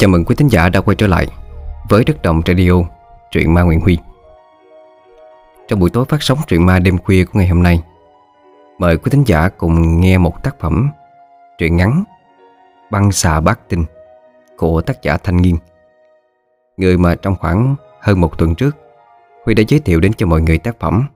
[0.00, 1.26] Chào mừng quý thính giả đã quay trở lại
[1.88, 2.72] với Đất Đồng Radio,
[3.30, 3.98] truyện ma Nguyễn Huy.
[5.68, 7.82] Trong buổi tối phát sóng truyện ma đêm khuya của ngày hôm nay,
[8.78, 10.90] mời quý thính giả cùng nghe một tác phẩm
[11.58, 12.04] truyện ngắn
[12.90, 13.84] Băng xà bát tinh
[14.56, 15.56] của tác giả Thanh Nghiên.
[16.76, 18.76] Người mà trong khoảng hơn một tuần trước,
[19.44, 21.06] Huy đã giới thiệu đến cho mọi người tác phẩm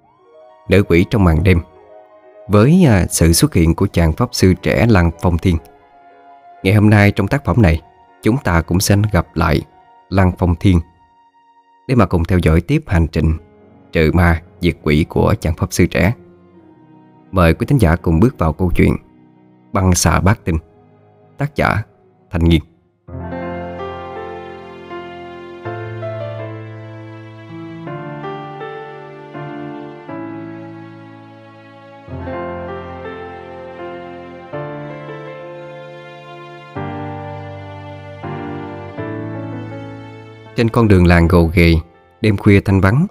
[0.69, 1.61] Nữ quỷ trong màn đêm
[2.49, 5.57] với à, sự xuất hiện của chàng pháp sư trẻ Lăng Phong Thiên.
[6.63, 7.81] Ngày hôm nay trong tác phẩm này,
[8.25, 9.61] chúng ta cũng sẽ gặp lại
[10.09, 10.81] Lăng Phong Thiên
[11.89, 13.33] để mà cùng theo dõi tiếp hành trình
[13.93, 16.15] trừ ma diệt quỷ của chàng pháp sư trẻ.
[17.33, 18.97] Mời quý thính giả cùng bước vào câu chuyện
[19.73, 20.59] Băng xà bát tinh,
[21.39, 21.83] Tác giả
[22.31, 22.61] thành Nghiên
[40.65, 41.75] Trên con đường làng gồ ghề,
[42.21, 43.07] Đêm khuya thanh vắng.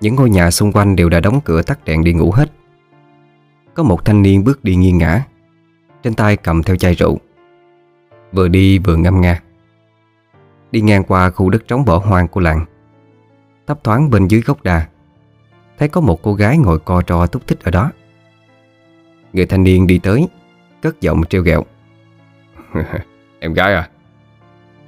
[0.00, 2.52] Những ngôi nhà xung quanh đều đã đóng cửa tắt đèn đi ngủ hết.
[3.74, 5.24] Có một thanh niên bước đi nghiêng ngã
[6.02, 7.18] Trên tay cầm theo chai rượu.
[8.32, 9.42] Vừa đi vừa ngâm nga.
[10.70, 12.64] Đi ngang qua khu đất trống bỏ hoang của làng.
[13.66, 14.86] Thấp thoáng bên dưới gốc đà,
[15.78, 17.90] Thấy có một cô gái ngồi co trò túc thích ở đó.
[19.32, 20.28] Người thanh niên đi tới,
[20.82, 21.64] Cất giọng treo ghẹo.
[23.40, 23.88] Em gái à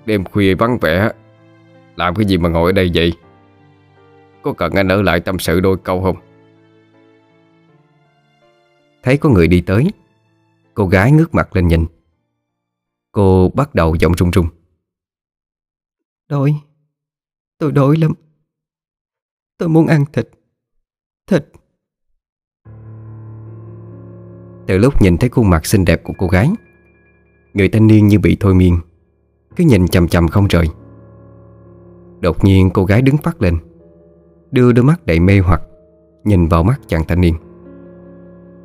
[0.06, 1.10] Đêm khuya vắng vẻ
[1.96, 3.12] làm cái gì mà ngồi ở đây vậy?
[4.42, 6.16] Có cần anh ở lại tâm sự đôi câu không?
[9.02, 9.90] Thấy có người đi tới
[10.74, 11.86] Cô gái ngước mặt lên nhìn.
[13.12, 14.46] Cô bắt đầu giọng run run.
[16.28, 16.54] Đói.
[17.58, 18.12] Tôi đói lắm.
[19.58, 20.28] Tôi muốn ăn thịt.
[21.26, 21.44] Thịt.
[24.66, 26.50] Từ lúc nhìn thấy khuôn mặt xinh đẹp của cô gái
[27.54, 28.80] Người thanh niên như bị thôi miên
[29.56, 30.66] Cứ nhìn chầm chầm không rời
[32.20, 33.58] Đột nhiên cô gái đứng phát lên
[34.50, 35.62] Đưa đôi mắt đầy mê hoặc
[36.24, 37.34] Nhìn vào mắt chàng thanh niên.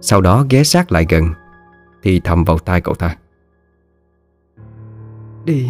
[0.01, 1.33] Sau đó ghé sát lại gần
[2.03, 3.17] Thì thầm vào tai cậu ta.
[5.45, 5.67] Đi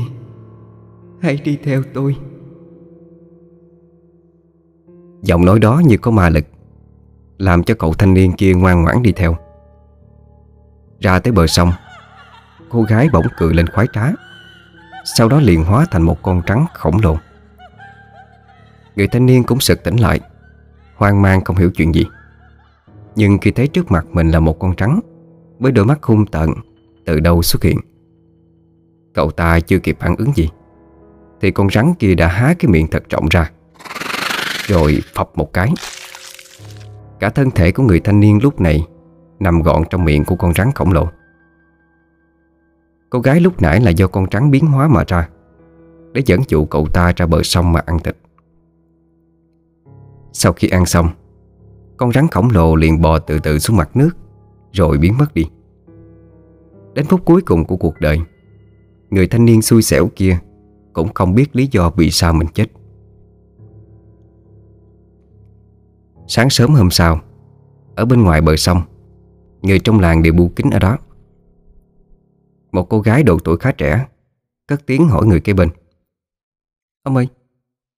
[1.21, 2.15] Hãy đi theo tôi.
[5.21, 6.45] Giọng nói đó như có ma lực
[7.37, 9.35] Làm cho cậu thanh niên kia ngoan ngoãn đi theo.
[10.99, 11.71] Ra tới bờ sông
[12.69, 14.11] Cô gái bỗng cười lên khoái trá
[15.17, 17.17] Sau đó liền hóa thành một con trắng khổng lồ
[18.95, 20.19] Người thanh niên cũng sực tỉnh lại.
[20.95, 22.05] Hoang mang không hiểu chuyện gì.
[23.15, 24.99] Nhưng khi thấy trước mặt mình là một con trắng,
[25.59, 26.49] Với đôi mắt hung tợn,
[27.05, 27.77] Từ đâu xuất hiện?
[29.13, 30.49] Cậu ta chưa kịp phản ứng gì,
[31.41, 33.51] Thì con rắn kia đã há cái miệng thật rộng ra,
[34.67, 35.73] Rồi phập một cái.
[37.19, 38.87] Cả thân thể của người thanh niên lúc này
[39.39, 41.07] Nằm gọn trong miệng của con rắn khổng lồ.
[43.09, 45.29] Cô gái lúc nãy là do con rắn biến hóa mà ra,
[46.13, 48.17] Để dẫn dụ cậu ta ra bờ sông mà ăn thịt
[50.33, 51.09] sau khi ăn xong,
[51.97, 54.09] Con rắn khổng lồ liền bò từ từ xuống mặt nước,
[54.71, 55.45] Rồi biến mất đi.
[56.93, 58.19] Đến phút cuối cùng của cuộc đời,
[59.09, 60.39] Người thanh niên xui xẻo kia
[60.93, 62.67] Cũng không biết lý do vì sao mình chết.
[66.27, 67.19] Sáng sớm hôm sau,
[67.95, 68.81] Ở bên ngoài bờ sông,
[69.61, 70.97] Người trong làng đều bu kính ở đó.
[72.71, 74.07] Một cô gái độ tuổi khá trẻ
[74.67, 75.69] Cất tiếng hỏi người kế bên.
[77.03, 77.27] Ông ơi,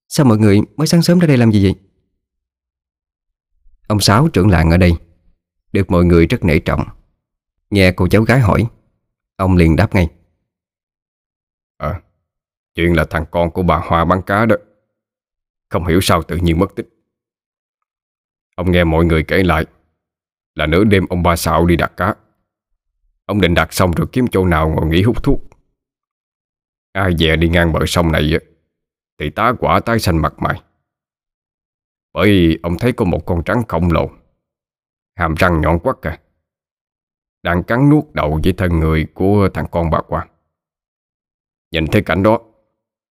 [0.09, 1.75] Sao mọi người mới sáng sớm ra đây làm gì vậy?
[3.93, 4.93] Ông Sáu trưởng làng ở đây.
[5.73, 6.83] Được mọi người rất nể trọng.
[7.69, 8.67] Nghe cô cháu gái hỏi,
[9.35, 10.09] Ông liền đáp ngay.
[11.77, 12.01] À
[12.75, 14.55] Chuyện là thằng con của bà Hoa bán cá đó.
[15.69, 16.89] Không hiểu sao tự nhiên mất tích.
[18.55, 19.65] Ông nghe mọi người kể lại,
[20.55, 22.15] Là nửa đêm ông ba xạo đi đặt cá.
[23.25, 25.39] Ông định đặt xong rồi kiếm chỗ nào ngồi nghỉ hút thuốc.
[26.91, 28.39] Ai dè đi ngang bờ sông này
[29.19, 30.61] Thì tá quả tái xanh mặt mày
[32.13, 34.09] bởi ông thấy có một con trắng khổng lồ,
[35.15, 36.19] Hàm răng nhọn quắc à
[37.43, 40.27] Đang cắn nuốt đầu với thân người của thằng con bà qua
[41.71, 42.39] Nhìn thấy cảnh đó,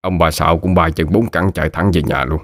[0.01, 2.43] Ông bà xạo cũng ba chân bốn cẳng chạy thẳng về nhà luôn.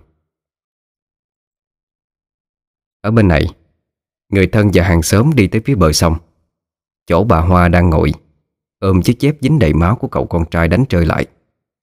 [3.01, 3.47] Ở bên này,
[4.29, 6.17] Người thân và hàng xóm đi tới phía bờ sông.
[7.07, 8.13] Chỗ bà Hoa đang ngồi,
[8.79, 11.27] Ôm chiếc dép dính đầy máu của cậu con trai đánh rơi lại,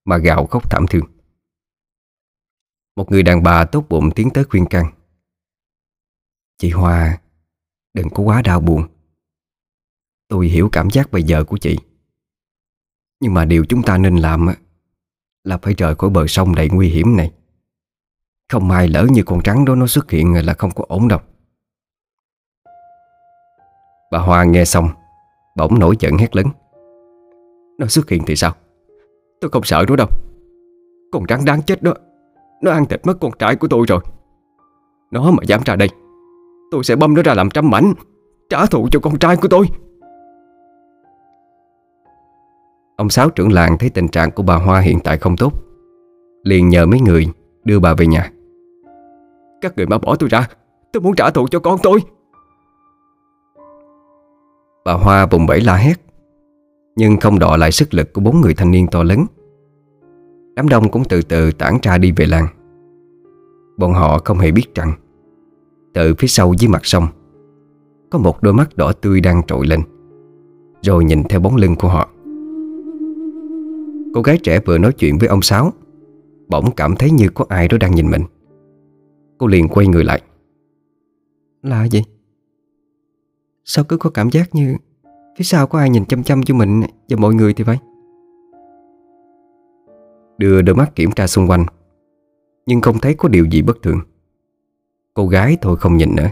[0.05, 1.12] Mà gào khóc thảm thương
[2.95, 4.85] một người đàn bà tốt bụng tiến tới khuyên can.
[6.57, 7.19] Chị Hoa,
[7.93, 8.83] Đừng có quá đau buồn.
[10.27, 11.77] Tôi hiểu cảm giác bây giờ của chị.
[13.19, 14.47] Nhưng mà điều chúng ta nên làm
[15.43, 17.31] Là phải rời khỏi bờ sông đầy nguy hiểm này.
[18.51, 21.19] Không may lỡ như con trắng đó nó xuất hiện là không có ổn đâu.
[24.11, 24.89] Bà Hoa nghe xong,
[25.55, 26.47] Bỗng nổi giận hét lớn.
[27.79, 28.55] Nó xuất hiện thì sao?
[29.41, 30.07] Tôi không sợ nó đâu.
[31.11, 31.93] Con rắn đáng chết đó.
[32.63, 33.99] Nó ăn thịt mất con trai của tôi rồi.
[35.11, 35.89] Nó mà dám ra đây,
[36.71, 37.93] Tôi sẽ băm nó ra làm trăm mảnh,
[38.49, 39.65] Trả thù cho con trai của tôi.
[42.97, 45.53] Ông Sáu trưởng làng thấy tình trạng của bà Hoa hiện tại không tốt,
[46.43, 47.27] Liền nhờ mấy người
[47.63, 48.31] đưa bà về nhà.
[49.61, 50.47] Các người mà bỏ tôi ra,
[50.93, 51.99] Tôi muốn trả thù cho con tôi.
[54.85, 55.95] Bà Hoa bùng bẫy la hét,
[56.95, 59.25] Nhưng không đọ lại sức lực của bốn người thanh niên to lớn.
[60.55, 62.47] Đám đông cũng từ từ tản ra đi về làng.
[63.77, 64.93] Bọn họ không hề biết rằng,
[65.93, 67.07] Từ phía sau dưới mặt sông,
[68.11, 69.81] Có một đôi mắt đỏ tươi đang trội lên,
[70.81, 72.09] Rồi nhìn theo bóng lưng của họ.
[74.13, 75.73] Cô gái trẻ vừa nói chuyện với ông Sáu,
[76.47, 78.23] Bỗng cảm thấy như có ai đó đang nhìn mình.
[79.37, 80.21] Cô liền quay người lại.
[81.63, 82.03] Là gì?
[83.65, 84.75] Sao cứ có cảm giác như
[85.37, 87.77] Phía sau có ai nhìn chăm chăm cho mình Và mọi người thì vậy?
[90.43, 91.65] Đưa đôi mắt kiểm tra xung quanh.
[92.65, 93.99] Nhưng không thấy có điều gì bất thường.
[95.13, 96.27] Cô gái thôi không nhìn nữa,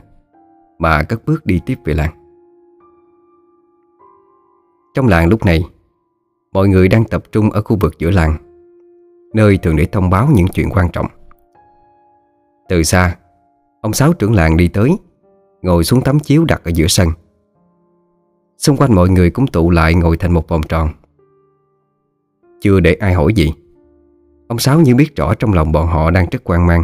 [0.80, 2.12] Mà cất bước đi tiếp về làng.
[4.94, 5.64] Trong làng lúc này,
[6.52, 8.38] Mọi người đang tập trung ở khu vực giữa làng,
[9.34, 11.08] Nơi thường để thông báo những chuyện quan trọng.
[12.70, 13.18] Từ xa,
[13.82, 14.90] Ông Sáu trưởng làng đi tới,
[15.62, 17.10] Ngồi xuống tấm chiếu đặt ở giữa sân.
[18.58, 20.90] Xung quanh mọi người cũng tụ lại ngồi thành một vòng tròn.
[22.62, 23.54] Chưa để ai hỏi gì
[24.52, 26.84] Ông Sáu như biết rõ trong lòng bọn họ đang rất quan mang.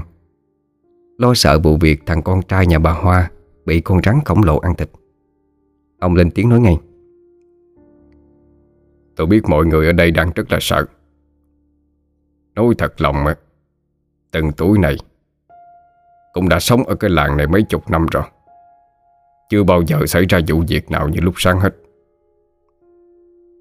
[1.18, 3.31] Lo sợ vụ việc thằng con trai nhà bà Hoa
[3.66, 4.90] Bị con rắn khổng lồ ăn thịt.
[6.00, 6.78] Ông lên tiếng nói ngay.
[9.16, 10.86] Tôi biết mọi người ở đây đang rất là sợ.
[12.56, 13.36] Nói thật lòng mà,
[14.31, 14.96] Từng tuổi này
[16.34, 18.24] Cũng đã sống ở cái làng này mấy chục năm rồi.
[19.50, 21.75] Chưa bao giờ xảy ra vụ việc nào như lúc sáng hết.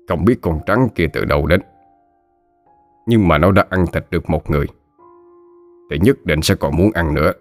[0.09, 1.61] Không biết con trắng kia từ đâu đến.
[3.07, 4.67] Nhưng mà nó đã ăn thịt được một người.
[5.91, 7.33] Thì nhất định sẽ còn muốn ăn nữa.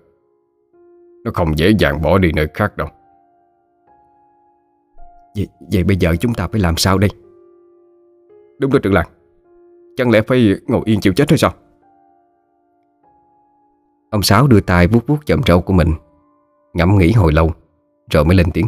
[1.23, 2.87] Nó không dễ dàng bỏ đi nơi khác đâu.
[5.35, 7.09] Vậy, vậy bây giờ chúng ta phải làm sao đây?
[8.59, 9.07] Đúng đó trưởng làng
[9.97, 11.51] Chẳng lẽ phải ngồi yên chịu chết hay sao?
[14.09, 15.93] Ông Sáu đưa tay vuốt vuốt chậm trâu của mình
[16.73, 17.51] Ngẫm nghĩ hồi lâu
[18.11, 18.67] Rồi mới lên tiếng.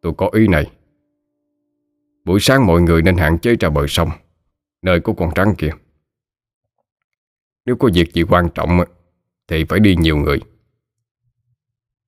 [0.00, 0.70] Tôi có ý này.
[2.24, 4.08] Buổi sáng mọi người nên hạn chế ra bờ sông
[4.82, 5.70] Nơi của con trắng kia.
[7.64, 8.80] Nếu có việc gì quan trọng
[9.48, 10.40] Thì phải đi nhiều người.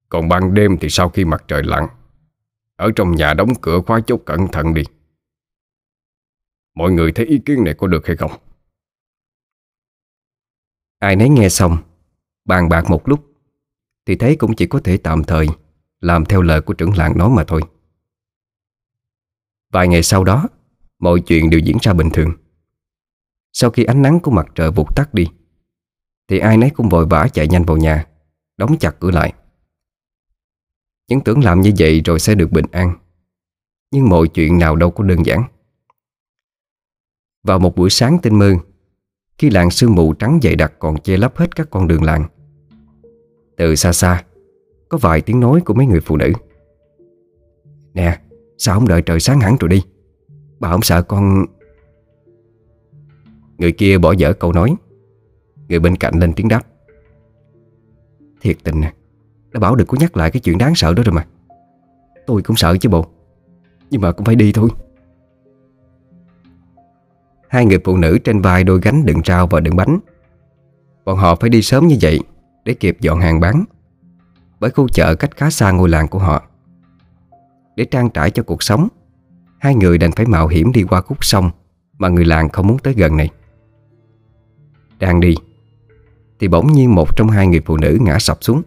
[0.09, 1.87] Còn ban đêm thì sau khi mặt trời lặn,
[2.77, 4.83] Ở trong nhà đóng cửa khóa chốt cẩn thận đi.
[6.75, 8.31] Mọi người thấy ý kiến này có được hay không?
[10.99, 11.77] Ai nấy nghe xong,
[12.45, 13.25] Bàn bạc một lúc,
[14.07, 15.47] Thì thấy cũng chỉ có thể tạm thời
[16.01, 17.61] Làm theo lời của trưởng làng nói mà thôi.
[19.73, 20.49] Vài ngày sau đó,
[20.99, 22.33] Mọi chuyện đều diễn ra bình thường.
[23.57, 25.27] Sau khi ánh nắng của mặt trời vụt tắt đi,
[26.29, 28.07] Thì ai nấy cũng vội vã chạy nhanh vào nhà,
[28.57, 29.33] Đóng chặt cửa lại.
[31.09, 32.97] Những tưởng làm như vậy rồi sẽ được bình an,
[33.91, 35.45] Nhưng mọi chuyện nào đâu có đơn giản.
[37.43, 38.55] Vào một buổi sáng tinh mơ,
[39.39, 42.25] Khi làng sương mù trắng dày đặc còn che lấp hết các con đường làng,
[43.57, 44.25] Từ xa xa,
[44.89, 46.33] Có vài tiếng nói của mấy người phụ nữ.
[47.95, 48.21] Nè,
[48.59, 49.83] Sao không đợi trời sáng hẳn rồi đi?
[50.61, 51.47] Bà không sợ con
[53.59, 54.77] Người kia bỏ dở câu nói.
[55.69, 56.63] Người bên cạnh lên tiếng đáp.
[58.41, 58.93] Thiệt tình nè
[59.53, 61.27] Đã bảo đừng có nhắc lại cái chuyện đáng sợ đó rồi mà.
[62.27, 63.07] Tôi cũng sợ chứ bộ,
[63.91, 64.69] Nhưng mà cũng phải đi thôi.
[67.49, 69.99] Hai người phụ nữ trên vai đôi gánh đựng rau và đựng bánh.
[71.05, 72.21] Bọn họ phải đi sớm như vậy
[72.65, 73.65] Để kịp dọn hàng bán,
[74.61, 76.43] Bởi khu chợ cách khá xa ngôi làng của họ.
[77.77, 78.89] Để trang trải cho cuộc sống,
[79.59, 81.51] Hai người đành phải mạo hiểm đi qua khúc sông
[81.99, 83.31] Mà người làng không muốn tới gần này.
[85.05, 85.35] Đang đi.
[86.41, 88.63] Thì bỗng nhiên một trong hai người phụ nữ ngã sập xuống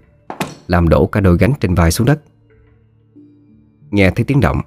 [0.68, 2.22] Làm đổ cả đôi gánh trên vai xuống đất.
[3.92, 4.62] Nghe thấy tiếng động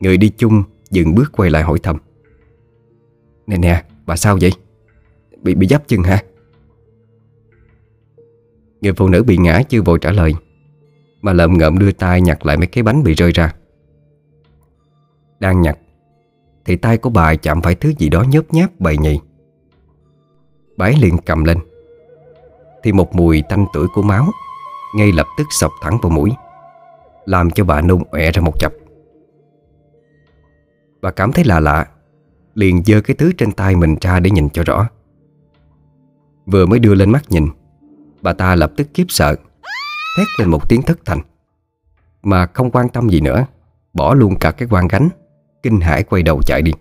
[0.00, 1.96] Người đi chung dừng bước quay lại hỏi thầm.
[3.46, 4.52] Nè nè, bà sao vậy?
[5.42, 6.22] Bị bị dắp chân hả?
[8.80, 10.34] Người phụ nữ bị ngã chưa vội trả lời
[11.22, 13.54] Mà lợm ngợm đưa tay nhặt lại mấy cái bánh bị rơi ra.
[15.40, 15.78] Đang nhặt
[16.64, 19.18] Thì tay của bà chạm phải thứ gì đó nhớp nháp bầy nhì
[20.76, 21.58] Bái liền cầm lên.
[22.82, 24.26] Thì một mùi tanh tuổi của máu
[24.96, 26.32] Ngay lập tức sọc thẳng vào mũi,
[27.24, 28.72] Làm cho bà nôn ọe ra một chập.
[31.02, 31.86] Bà cảm thấy lạ lạ,
[32.54, 34.88] Liền dơ cái thứ trên tay mình ra để nhìn cho rõ.
[36.46, 37.48] Vừa mới đưa lên mắt nhìn,
[38.22, 39.36] Bà ta lập tức kiếp sợ,
[40.18, 41.20] Thét lên một tiếng thất thành,
[42.22, 43.46] Mà không quan tâm gì nữa,
[43.92, 45.08] Bỏ luôn cả cái quan gánh,
[45.62, 46.72] Kinh hãi quay đầu chạy đi.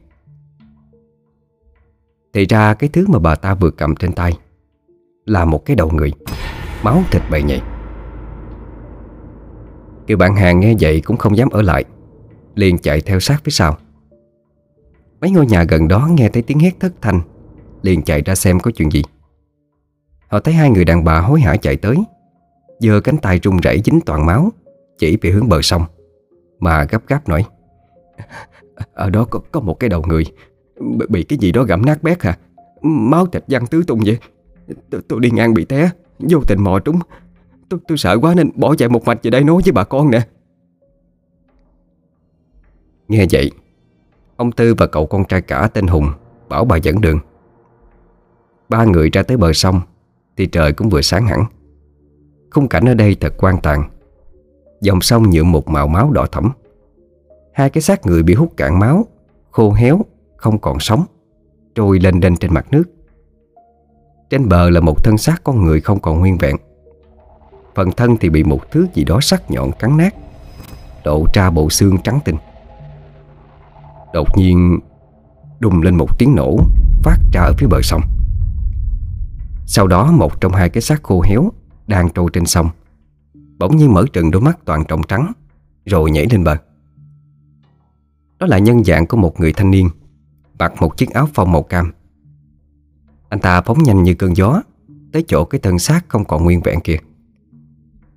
[2.33, 4.31] Thì ra cái thứ mà bà ta vừa cầm trên tay
[5.25, 6.13] Là một cái đầu người
[6.83, 7.61] Máu thịt bầy nhầy.
[10.07, 11.83] Kiều bạn hàng nghe vậy cũng không dám ở lại
[12.55, 13.77] Liền chạy theo sát phía sau.
[15.21, 17.21] Mấy ngôi nhà gần đó nghe thấy tiếng hét thất thanh
[17.81, 19.03] Liền chạy ra xem có chuyện gì.
[20.27, 21.97] Họ thấy hai người đàn bà hối hả chạy tới
[22.79, 24.49] giơ cánh tay run rẩy dính toàn máu
[24.97, 25.83] Chỉ về hướng bờ sông
[26.59, 27.45] Mà gấp gáp nói
[28.93, 30.25] Ở đó có, có một cái đầu người
[31.09, 32.37] Bị cái gì đó gặm nát bét hả?
[32.81, 34.17] Máu thịt văng tứ tung vậy.
[34.89, 35.89] Tôi, tôi đi ngang bị té.
[36.19, 36.99] Vô tình mò trúng.
[37.69, 40.11] Tôi, tôi sợ quá nên bỏ chạy một mạch về đây nói với bà con
[40.11, 40.27] nè.
[43.07, 43.51] Nghe vậy
[44.35, 46.07] Ông Tư và cậu con trai cả tên Hùng
[46.49, 47.19] Bảo bà dẫn đường.
[48.69, 49.81] Ba người ra tới bờ sông
[50.37, 51.45] Thì trời cũng vừa sáng hẳn.
[52.51, 53.89] Khung cảnh ở đây thật quan tàn.
[54.81, 56.51] Dòng sông nhuộm một màu máu đỏ thẫm.
[57.53, 59.07] Hai cái xác người bị hút cạn máu
[59.51, 60.01] Khô héo
[60.43, 61.05] không còn sống,
[61.75, 62.83] Trôi lên đên trên mặt nước.
[64.29, 66.55] Trên bờ là một thân xác con người không còn nguyên vẹn.
[67.75, 70.15] Phần thân thì bị một thứ gì đó sắc nhọn cắn nát
[71.03, 72.35] Độ ra bộ xương trắng tinh.
[74.13, 74.79] Đột nhiên,
[75.59, 76.57] Đùng lên một tiếng nổ
[77.03, 78.01] Phát ra ở phía bờ sông.
[79.65, 81.51] Sau đó, một trong hai cái xác khô héo
[81.87, 82.69] Đang trôi trên sông,
[83.57, 85.31] Bỗng nhiên mở trừng đôi mắt toàn trọng trắng,
[85.85, 86.57] Rồi nhảy lên bờ.
[88.39, 89.89] Đó là nhân dạng của một người thanh niên.
[90.63, 91.91] Mặc một chiếc áo phông màu cam.
[93.29, 94.61] Anh ta phóng nhanh như cơn gió
[95.11, 96.97] Tới chỗ cái thân xác không còn nguyên vẹn kia.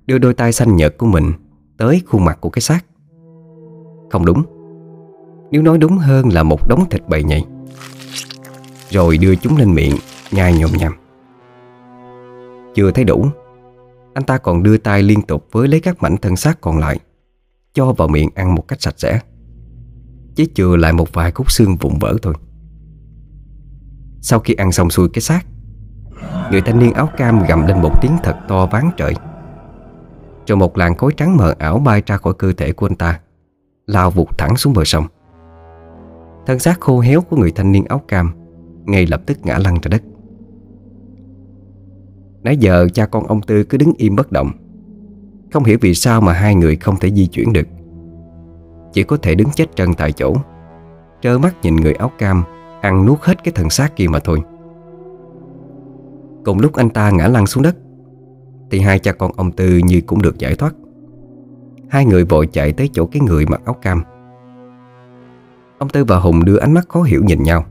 [0.05, 1.31] Đưa đôi tay xanh nhợt của mình
[1.77, 2.85] Tới khuôn mặt của cái xác.
[4.11, 4.43] Không đúng.
[5.51, 7.43] Nếu nói đúng hơn là một đống thịt bầy nhầy.
[8.89, 9.95] Rồi đưa chúng lên miệng,
[10.31, 10.93] Nhai nhồm nhằm.
[12.75, 13.25] Chưa thấy đủ,
[14.13, 16.99] Anh ta còn đưa tay liên tục với lấy các mảnh thân xác còn lại,
[17.73, 19.21] Cho vào miệng ăn một cách sạch sẽ.
[20.37, 22.33] Chỉ chừa lại một vài khúc xương vụn vỡ thôi.
[24.21, 25.45] Sau khi ăn xong xuôi cái xác,
[26.51, 29.13] Người thanh niên áo cam gầm lên một tiếng thật to ván trời.
[30.47, 33.19] Rồi một làn khói trắng mờ ảo bay ra khỏi cơ thể của anh ta,
[33.85, 35.05] Lao vụt thẳng xuống bờ sông.
[36.45, 38.31] Thân xác khô héo của người thanh niên áo cam
[38.85, 40.03] Ngay lập tức ngã lăn ra đất.
[42.43, 44.51] Nãy giờ cha con ông Tư cứ đứng im bất động,
[45.53, 47.67] Không hiểu vì sao mà hai người không thể di chuyển được.
[48.97, 50.35] Chỉ có thể đứng chết chân tại chỗ.
[51.21, 52.43] Trơ mắt nhìn người áo cam
[52.81, 54.41] Ăn nuốt hết cái thần xác kia mà thôi.
[56.45, 57.75] Cùng lúc anh ta ngã lăn xuống đất
[58.71, 60.75] Thì hai cha con ông Tư như cũng được giải thoát.
[61.89, 64.03] Hai người vội chạy tới chỗ cái người mặc áo cam.
[65.79, 67.65] Ông Tư và Hùng đưa ánh mắt khó hiểu nhìn nhau.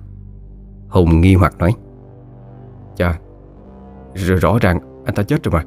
[0.89, 1.75] Hùng nghi hoặc nói
[2.97, 3.19] Cha
[4.15, 5.65] Rõ ràng anh ta chết rồi mà.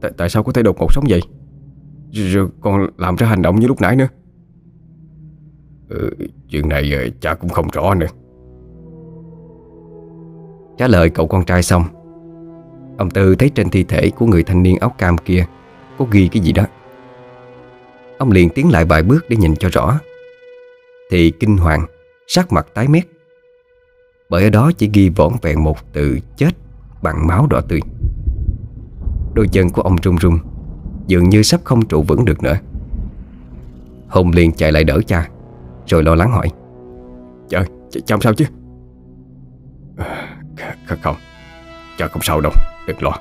[0.00, 1.20] Tại, tại sao có thể đột ngột sống vậy?
[2.12, 4.08] Rồi còn làm ra hành động như lúc nãy nữa
[5.88, 6.10] ừ,
[6.48, 8.06] Chuyện này ờ, cha cũng không rõ nữa.
[10.78, 11.84] Trả lời cậu con trai xong
[12.98, 15.46] Ông Tư thấy trên thi thể của người thanh niên áo cam kia
[15.98, 16.64] Có ghi cái gì đó.
[18.18, 20.00] Ông liền tiến lại vài bước để nhìn cho rõ.
[21.10, 21.86] Thì kinh hoàng
[22.26, 23.06] Sắc mặt tái mét.
[24.28, 26.50] Bởi ở đó chỉ ghi vỏn vẹn một từ chết
[27.02, 27.80] Bằng máu đỏ tươi.
[29.34, 30.38] Đôi chân của ông run run
[31.06, 32.58] Dường như sắp không trụ vững được nữa.
[34.08, 35.28] Hùng liền chạy lại đỡ cha.
[35.88, 36.48] Rồi lo lắng hỏi.
[37.48, 38.44] Trời, cha không sao chứ?
[40.86, 41.14] Không
[41.98, 42.52] Cha không sao đâu,
[42.86, 43.12] đừng lo.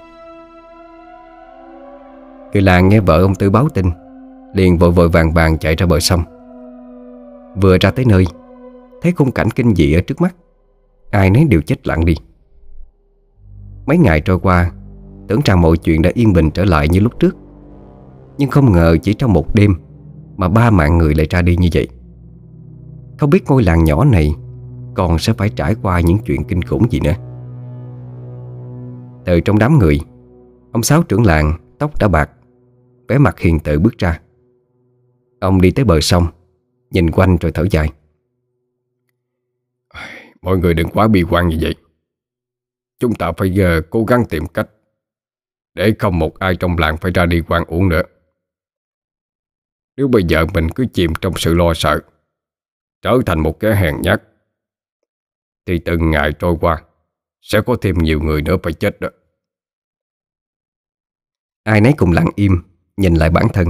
[2.53, 3.85] Người làng nghe vợ ông Tư báo tin
[4.53, 6.23] Liền vội vội vàng vàng chạy ra bờ sông.
[7.61, 8.25] Vừa ra tới nơi
[9.01, 10.35] Thấy khung cảnh kinh dị ở trước mắt.
[11.11, 12.15] Ai nấy đều chết lặng đi.
[13.85, 14.71] Mấy ngày trôi qua
[15.27, 17.35] Tưởng rằng mọi chuyện đã yên bình trở lại như lúc trước.
[18.37, 19.75] Nhưng không ngờ chỉ trong một đêm
[20.37, 21.87] Mà ba mạng người lại ra đi như vậy
[23.17, 24.35] không biết ngôi làng nhỏ này
[24.95, 27.13] Còn sẽ phải trải qua những chuyện kinh khủng gì nữa.
[29.25, 29.99] Từ trong đám người
[30.71, 32.29] Ông Sáu trưởng làng Tóc đã bạc
[33.07, 34.21] vẻ mặt hiền tự bước ra.
[35.39, 36.27] Ông đi tới bờ sông
[36.91, 37.89] Nhìn quanh rồi thở dài.
[40.41, 41.75] Mọi người đừng quá bi quan như vậy.
[42.99, 44.69] Chúng ta phải uh, cố gắng tìm cách
[45.73, 48.01] Để không một ai trong làng phải ra đi quan uổng nữa.
[49.97, 52.01] Nếu bây giờ mình cứ chìm trong sự lo sợ
[53.01, 54.23] Trở thành một kẻ hèn nhát.
[55.65, 56.83] Thì từng ngày trôi qua,
[57.41, 59.09] Sẽ có thêm nhiều người nữa phải chết đó.
[61.63, 62.63] Ai nấy cùng lặng im,
[62.97, 63.67] Nhìn lại bản thân.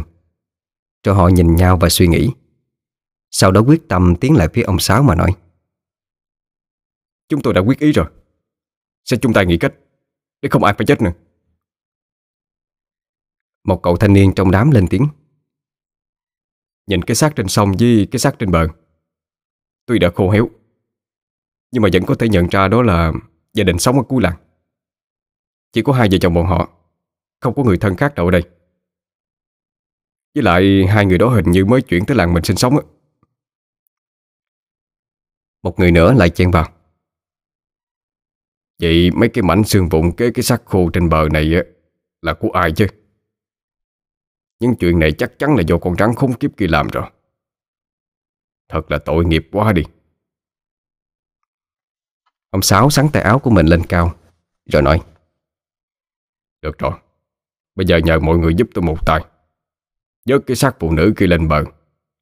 [1.03, 2.29] Rồi họ nhìn nhau và suy nghĩ.
[3.31, 5.31] Sau đó quyết tâm tiến lại phía ông Sáu mà nói,
[7.29, 8.05] Chúng tôi đã quyết ý rồi.
[9.05, 9.74] Sẽ chung tay nghĩ cách,
[10.41, 11.13] Để không ai phải chết nữa.
[13.63, 15.07] Một cậu thanh niên trong đám lên tiếng,
[16.88, 18.67] Nhìn cái xác trên sông với cái xác trên bờ.
[19.88, 20.50] Tuy đã khô héo,
[21.72, 23.12] Nhưng mà vẫn có thể nhận ra đó là
[23.53, 24.36] Gia đình sống ở cuối làng.
[25.72, 26.70] Chỉ có hai vợ chồng bọn họ,
[27.39, 28.44] Không có người thân khác đâu ở đây.
[30.36, 32.84] Với lại hai người đó hình như mới chuyển tới làng mình sinh sống á.
[35.63, 36.72] Một người nữa lại chen vào.
[38.82, 41.62] Vậy mấy cái mảnh xương vụn kế cái xác khô trên bờ này á,
[42.22, 42.88] Là của ai chứ?
[44.60, 47.10] Nhưng chuyện này chắc chắn là do con rắn khốn kiếp kia làm rồi.
[48.69, 49.83] Thật là tội nghiệp quá đi.
[52.50, 54.15] Ông Sáu sắn tay áo của mình lên cao,
[54.65, 55.01] Rồi nói,
[56.62, 56.91] Được rồi,
[57.75, 59.25] Bây giờ nhờ mọi người giúp tôi một tay.
[60.25, 61.63] Dớt cái xác phụ nữ kia lên bờ,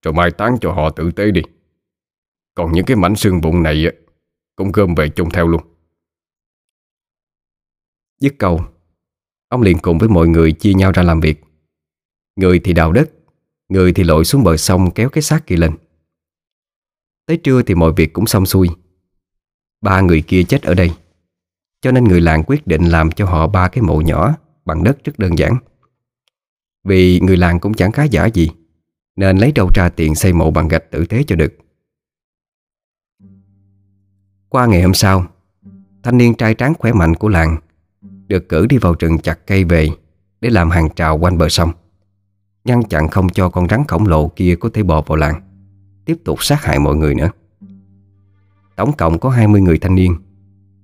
[0.01, 1.41] Rồi mai táng cho họ tử tế đi.
[2.55, 3.85] Còn những cái mảnh xương bụng này
[4.55, 5.61] Cũng gom về chung theo luôn.
[8.19, 8.61] Dứt câu,
[9.49, 11.43] Ông liền cùng với mọi người chia nhau ra làm việc.
[12.35, 13.11] Người thì đào đất,
[13.69, 15.75] Người thì lội xuống bờ sông kéo cái xác kia lên.
[17.25, 18.70] Tới trưa thì mọi việc cũng xong xuôi.
[19.82, 20.91] Ba người kia chết ở đây.
[21.82, 25.03] Cho nên người làng quyết định làm cho họ ba cái mộ nhỏ Bằng đất
[25.03, 25.58] rất đơn giản.
[26.84, 28.50] Vì người làng cũng chẳng khá giả gì,
[29.15, 31.53] Nên lấy đâu ra tiền xây mộ bằng gạch tử tế cho được.
[34.50, 35.27] Qua ngày hôm sau,
[36.03, 37.58] Thanh niên trai tráng khỏe mạnh của làng
[38.27, 39.89] Được cử đi vào rừng chặt cây về
[40.41, 41.72] Để làm hàng trào quanh bờ sông.
[42.63, 45.41] Ngăn chặn không cho con rắn khổng lồ kia có thể bò vào làng.
[46.05, 47.29] Tiếp tục sát hại mọi người nữa.
[48.75, 50.15] Tổng cộng có 20 người thanh niên.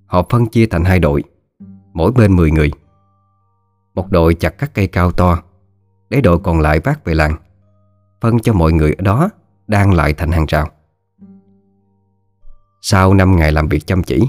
[0.06, 1.24] Họ phân chia thành hai đội,
[1.94, 2.72] Mỗi bên 10 người.
[3.94, 5.40] Một đội chặt các cây cao to,
[6.10, 7.36] Để đội còn lại vác về làng,
[8.22, 9.30] Phân cho mọi người ở đó
[9.68, 10.68] Đang lại thành hàng rào.
[12.82, 14.22] Sau 5 ngày làm việc chăm chỉ,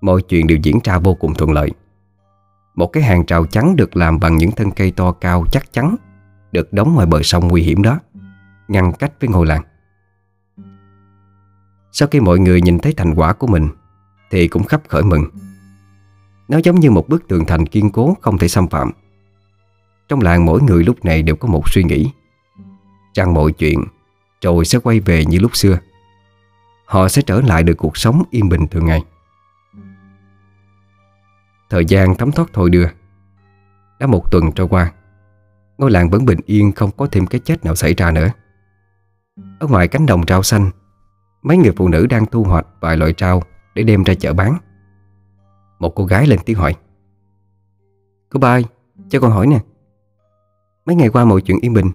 [0.00, 1.70] Mọi chuyện đều diễn ra vô cùng thuận lợi.
[2.74, 5.96] Một cái hàng rào trắng được làm bằng những thân cây to cao chắc chắn,
[6.52, 8.00] Được đóng ngoài bờ sông nguy hiểm đó,
[8.68, 9.62] Ngăn cách với ngôi làng
[11.92, 13.68] sau khi mọi người nhìn thấy thành quả của mình,
[14.30, 15.24] Thì cũng khắp khởi mừng.
[16.48, 18.90] Nó giống như một bức tường thành kiên cố, không thể xâm phạm.
[20.08, 22.10] Trong làng mỗi người lúc này đều có một suy nghĩ.
[23.14, 23.84] Rằng mọi chuyện,
[24.42, 25.78] rồi sẽ quay về như lúc xưa.
[26.86, 29.02] Họ sẽ trở lại được cuộc sống yên bình thường ngày.
[31.70, 32.86] Thời gian thấm thoát thôi đưa.
[34.00, 34.92] Đã một tuần trôi qua,
[35.78, 38.28] Ngôi làng vẫn bình yên, không có thêm cái chết nào xảy ra nữa.
[39.58, 40.70] Ở ngoài cánh đồng rau xanh
[41.48, 43.42] Mấy người phụ nữ đang thu hoạch vài loại rau
[43.74, 44.58] Để đem ra chợ bán.
[45.78, 46.74] Một cô gái lên tiếng hỏi.
[48.28, 48.64] Cô ba ơi,
[49.08, 49.60] cho con hỏi nè.
[50.86, 51.90] Mấy ngày qua mọi chuyện yên bình.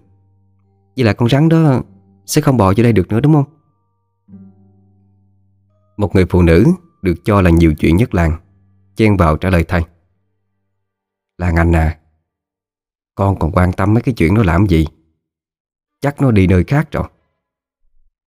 [0.96, 1.82] Vậy là con rắn đó
[2.26, 3.46] Sẽ không bò vô đây được nữa đúng không?
[5.98, 6.66] Một người phụ nữ
[7.02, 8.38] Được cho là nhiều chuyện nhất làng
[8.96, 9.86] Chen vào trả lời thay.
[11.38, 11.98] Làng anh à
[13.16, 14.88] Con còn quan tâm mấy cái chuyện nó làm gì?
[16.02, 17.08] Chắc nó đi nơi khác rồi.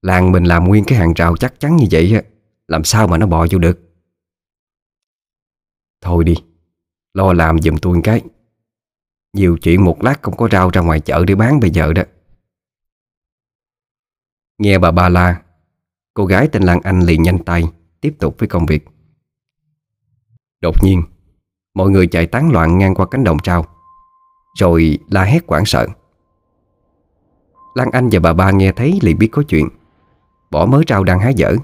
[0.06, 2.22] Làng mình làm nguyên cái hàng rào chắc chắn như vậy
[2.68, 3.80] Làm sao mà nó bò vô được?
[6.00, 6.34] Thôi đi,
[7.14, 8.22] Lo làm giùm tôi cái.
[9.32, 12.02] Nhiều chuyện một lát không có rau ra ngoài chợ để bán bây giờ đó.
[14.58, 15.42] Nghe bà ba la,
[16.14, 17.64] Cô gái tên Lan Anh liền nhanh tay,
[18.00, 18.88] Tiếp tục với công việc.
[20.60, 21.02] Đột nhiên,
[21.74, 23.66] Mọi người chạy tán loạn ngang qua cánh đồng trao,
[24.58, 25.86] Rồi la hét quảng sợ.
[27.74, 29.68] Lan Anh và bà ba nghe thấy liền biết có chuyện.
[30.50, 31.54] Bỏ mớ rau đang hái dở.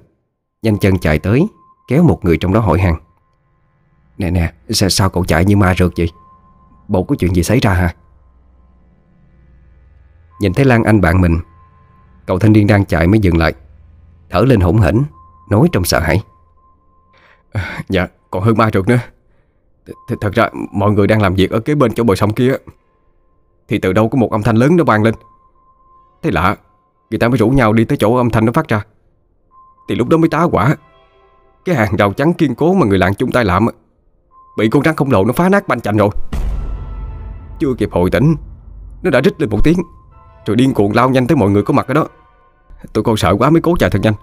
[0.63, 1.47] Nhanh chân chạy tới
[1.89, 2.97] Kéo một người trong đó hỏi hàng.
[4.19, 6.11] Nè nè sao, sao cậu chạy như ma rượt vậy?
[6.89, 7.95] Bộ có chuyện gì xảy ra hả?
[10.41, 11.39] Nhìn thấy Lan Anh bạn mình
[12.27, 13.53] Cậu thanh niên đang chạy mới dừng lại
[14.31, 15.03] Thở lên hỗn hỉnh
[15.51, 16.23] Nói trong sợ hãi.
[17.53, 18.99] À, Dạ còn hơn ma rượt nữa.
[19.87, 22.55] Th Thật ra mọi người đang làm việc Ở kế bên chỗ bờ sông kia
[23.69, 25.15] Thì từ đâu có một âm thanh lớn nó vang lên.
[26.23, 26.57] Thế lạ
[27.13, 28.83] Người ta mới rủ nhau đi tới chỗ âm thanh nó phát ra.
[29.89, 30.77] Thì lúc đó mới tá quả
[31.65, 33.67] Cái hàng rào trắng kiên cố mà người làng chung tay làm
[34.59, 36.09] Bị con rắn không lộ nó phá nát banh chành rồi.
[37.59, 38.37] Chưa kịp hồi tỉnh
[39.03, 39.79] Nó đã rít lên một tiếng
[40.47, 42.09] Rồi điên cuồng lao nhanh tới mọi người có mặt ở đó.
[42.93, 44.15] Tôi còn sợ quá mới cố chạy thật nhanh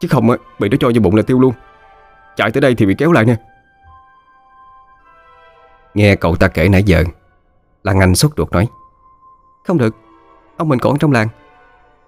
[0.00, 1.54] Chứ không bị nó cho vô bụng là tiêu luôn.
[2.36, 3.36] Chạy tới đây thì bị kéo lại nè.
[5.94, 7.04] Nghe cậu ta kể nãy giờ
[7.82, 8.68] Lan Anh sốt ruột nói.
[9.66, 9.96] Không được
[10.56, 11.28] Ông mình còn trong làng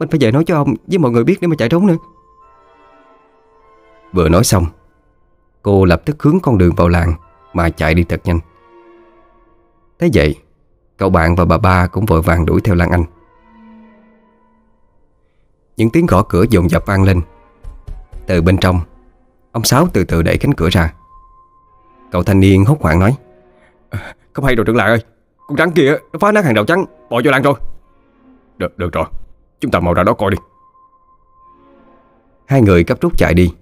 [0.00, 1.96] mình phải về nói cho ông với mọi người biết để mà chạy trốn nữa.
[4.12, 4.66] Vừa nói xong
[5.62, 7.14] Cô lập tức hướng con đường vào làng
[7.52, 8.38] Mà chạy đi thật nhanh.
[9.98, 10.36] Thế vậy
[10.96, 13.04] Cậu bạn và bà ba cũng vội vàng đuổi theo Lan Anh.
[15.76, 17.20] Những tiếng gõ cửa dồn dập vang lên.
[18.26, 18.80] Từ bên trong
[19.52, 20.94] Ông Sáu từ từ đẩy cánh cửa ra.
[22.12, 23.16] Cậu thanh niên hốt hoảng nói
[24.32, 25.04] Không hay rồi trưởng lại ơi.
[25.46, 27.54] Con rắn kia nó phá nát hàng đầu trắng Bỏ vô làng rồi.
[28.58, 29.04] Được, được rồi.
[29.60, 30.36] Chúng ta mau ra đó coi đi.
[32.46, 33.54] Hai người cấp rút chạy đi.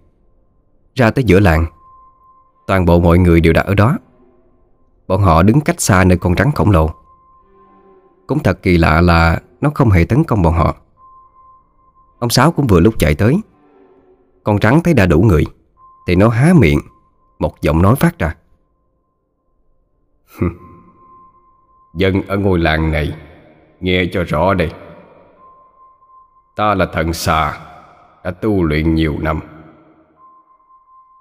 [0.94, 1.66] Ra tới giữa làng,
[2.66, 3.98] Toàn bộ mọi người đều đã ở đó.
[5.06, 6.90] Bọn họ đứng cách xa nơi con rắn khổng lồ.
[8.26, 10.76] Cũng thật kỳ lạ là Nó không hề tấn công bọn họ.
[12.18, 13.40] Ông Sáu cũng vừa lúc chạy tới.
[14.44, 15.44] Con rắn thấy đã đủ người,
[16.06, 16.78] Thì nó há miệng,
[17.38, 18.34] Một giọng nói phát ra.
[21.94, 23.16] Dân ở ngôi làng này,
[23.80, 24.70] Nghe cho rõ đây.
[26.58, 27.58] Ta là thần xà,
[28.24, 29.40] Đã tu luyện nhiều năm.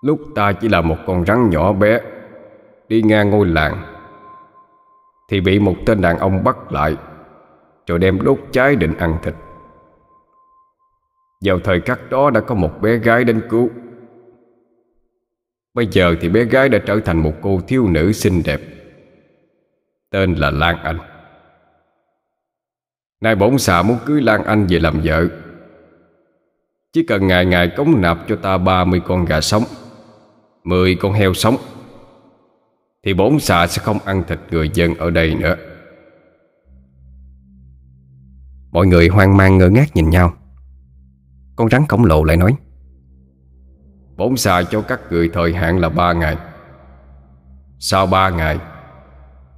[0.02, 2.00] Lúc ta chỉ là một con rắn nhỏ bé,
[2.88, 3.82] Đi ngang ngôi làng,
[5.30, 6.95] Thì bị một tên đàn ông bắt lại,
[7.88, 9.34] Rồi đem đốt cháy định ăn thịt.
[11.45, 13.69] Vào thời khắc đó đã có một bé gái đến cứu.
[15.73, 18.62] Bây giờ thì bé gái đã trở thành một cô thiếu nữ xinh đẹp,
[20.12, 21.16] Tên là Lan Anh.
[23.21, 25.27] Nay bổn xà muốn cưới Lan Anh về làm vợ.
[26.93, 29.63] Chỉ cần ngày ngày cống nạp cho ta 30 con gà sống
[30.67, 31.58] 10 con heo sống,
[33.03, 35.56] Thì bổn xà sẽ không ăn thịt người dân ở đây nữa.
[38.71, 40.34] Mọi người hoang mang ngơ ngác nhìn nhau.
[41.56, 42.56] Con rắn khổng lồ lại nói,
[44.17, 46.38] Bổn xà cho các người thời hạn là 3 ngày.
[47.80, 48.60] Sau 3 ngày,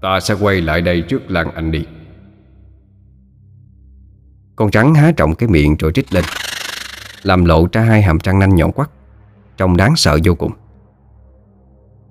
[0.02, 1.86] Ta sẽ quay lại đây trước làng Anh đi.
[4.60, 6.24] Con rắn há trọng cái miệng rồi rít lên
[7.24, 8.90] Làm lộ ra hai hàm răng nanh nhọn quắt
[9.58, 10.52] Trông đáng sợ vô cùng.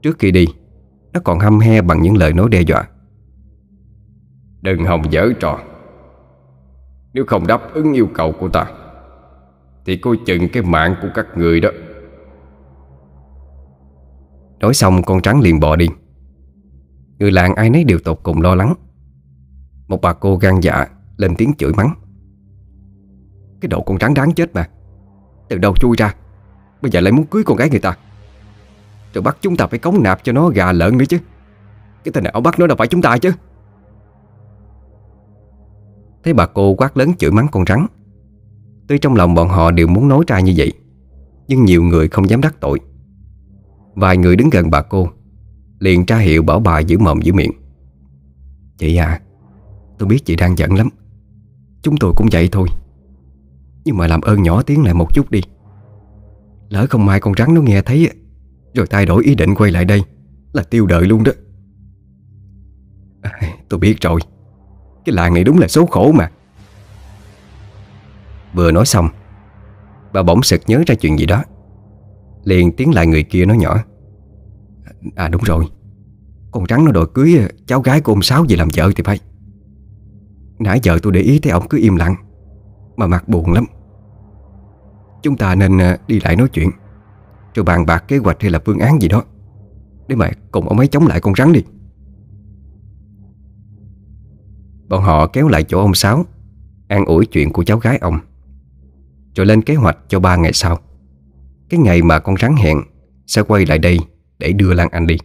[0.03, 0.47] Trước khi đi
[1.13, 2.89] Nó còn hăm he bằng những lời nói đe dọa.
[4.61, 5.59] Đừng hòng dở trò.
[7.13, 8.67] Nếu không đáp ứng yêu cầu của ta
[9.87, 11.71] Thì coi chừng cái mạng của các người đó.
[14.59, 15.89] Nói xong con rắn liền bỏ đi.
[17.19, 18.75] Người làng ai nấy đều tột cùng lo lắng.
[19.89, 21.95] Một bà cô gan dạ Lên tiếng chửi mắng
[23.61, 24.69] cái độ con rắn đáng chết mà.
[25.49, 26.15] Từ đâu chui ra?
[26.83, 27.97] Bây giờ lại muốn cưới con gái người ta.
[29.15, 31.19] Rồi bắt chúng ta phải cống nạp cho nó gà lợn nữa chứ.
[32.05, 33.33] Cái tên nào bắt nó đâu phải chúng ta chứ.
[36.25, 37.87] Thấy bà cô quát lớn chửi mắng con rắn.
[38.89, 40.73] Tuy trong lòng bọn họ đều muốn nói ra như vậy,
[41.49, 42.81] Nhưng nhiều người không dám đắc tội.
[43.95, 45.09] Vài người đứng gần bà cô,
[45.79, 47.53] Liền tra hiệu bảo bà giữ mồm giữ miệng.
[48.79, 49.21] Chị à
[49.99, 50.89] Tôi biết chị đang giận lắm.
[51.83, 52.69] Chúng tôi cũng vậy thôi.
[53.85, 55.41] Nhưng mà làm ơn nhỏ tiếng lại một chút đi.
[56.69, 58.11] Lỡ không mai con rắn nó nghe thấy
[58.75, 60.03] Rồi thay đổi ý định quay lại đây
[60.53, 61.33] Là tiêu đời luôn đó.
[63.23, 63.31] À,
[63.69, 64.21] Tôi biết rồi.
[65.05, 66.31] Cái làng này đúng là số khổ mà.
[68.55, 69.09] Vừa nói xong
[70.13, 71.45] Bà bỗng sực nhớ ra chuyện gì đó.
[72.45, 73.85] Liền tiến lại người kia nói nhỏ.
[75.17, 75.65] À đúng rồi.
[76.51, 79.03] Con rắn nó đòi cưới à, cháu gái của ông Sáu về làm vợ thì
[79.03, 79.19] phải.
[80.59, 82.15] Nãy giờ tôi để ý thấy ông cứ im lặng.
[82.99, 83.65] Mà mặt buồn lắm.
[85.23, 86.71] Chúng ta nên ờ, đi lại nói chuyện.
[87.55, 89.25] Rồi bàn bạc kế hoạch hay là phương án gì đó.
[90.09, 91.63] Để mà cùng ông ấy chống lại con rắn đi.
[94.89, 96.25] Bọn họ kéo lại chỗ ông Sáu,
[96.89, 98.19] An ủi chuyện của cháu gái ông.
[99.35, 100.79] Rồi lên kế hoạch cho ba ngày sau.
[101.69, 102.79] Cái ngày mà con rắn hẹn
[103.27, 103.99] Sẽ quay lại đây
[104.39, 105.17] để đưa Lan Anh đi.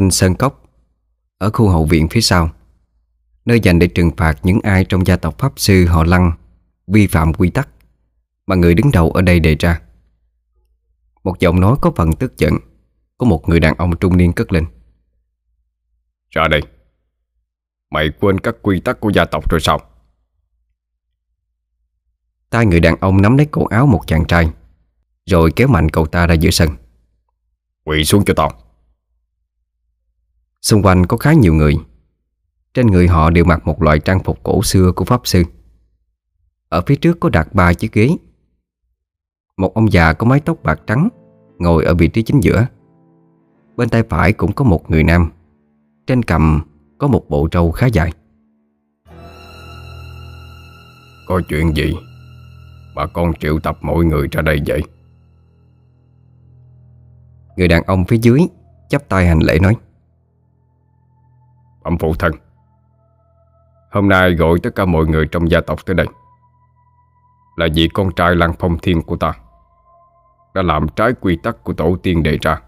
[0.00, 0.62] Thanh Sơn Cốc
[1.38, 2.50] Ở khu hậu viện phía sau
[3.44, 6.32] Nơi dành để trừng phạt những ai trong gia tộc Pháp Sư họ Lăng
[6.86, 7.68] Vi phạm quy tắc
[8.46, 9.80] Mà người đứng đầu ở đây đề ra.
[11.24, 12.54] Một giọng nói có phần tức giận
[13.16, 14.66] Của một người đàn ông trung niên cất lên.
[16.30, 16.62] Ra đây.
[17.90, 19.80] Mày quên các quy tắc của gia tộc rồi sao?
[22.50, 24.50] Tay người đàn ông nắm lấy cổ áo một chàng trai
[25.26, 26.70] Rồi kéo mạnh cậu ta ra giữa sân.
[27.84, 28.69] Quỳ xuống cho tao
[30.62, 31.76] Xung quanh có khá nhiều người.
[32.74, 35.44] Trên người họ đều mặc một loại trang phục cổ xưa của Pháp Sư.
[36.68, 38.08] Ở phía trước có đặt ba chiếc ghế.
[39.56, 41.08] Một ông già có mái tóc bạc trắng
[41.60, 42.66] Ngồi ở vị trí chính giữa.
[43.76, 45.30] Bên tay phải cũng có một người nam.
[46.06, 46.60] Trên cầm
[46.98, 48.12] có một bộ trâu khá dài.
[51.26, 51.94] Có chuyện gì?
[52.96, 54.82] Bà con triệu tập mọi người ra đây vậy?
[57.56, 58.40] Người đàn ông phía dưới
[58.88, 59.76] chắp tay hành lễ nói
[61.82, 62.32] Ông phụ thân.
[63.90, 66.06] Hôm nay gọi tất cả mọi người trong gia tộc tới đây.
[67.56, 69.32] Là vì con trai Lan Phong Thiên của ta.
[70.54, 72.60] Đã làm trái quy tắc của tổ tiên đề ra.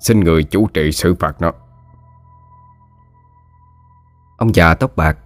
[0.00, 1.52] Xin người chủ trị xử phạt nó.
[4.38, 5.18] Ông già tóc bạc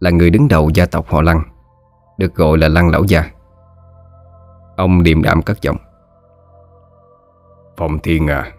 [0.00, 1.42] là người đứng đầu gia tộc họ Lăng
[2.18, 3.30] Được gọi là Lăng Lão Gia.
[4.76, 5.76] Ông điềm đạm cất giọng.
[7.76, 8.52] Phong Thiên à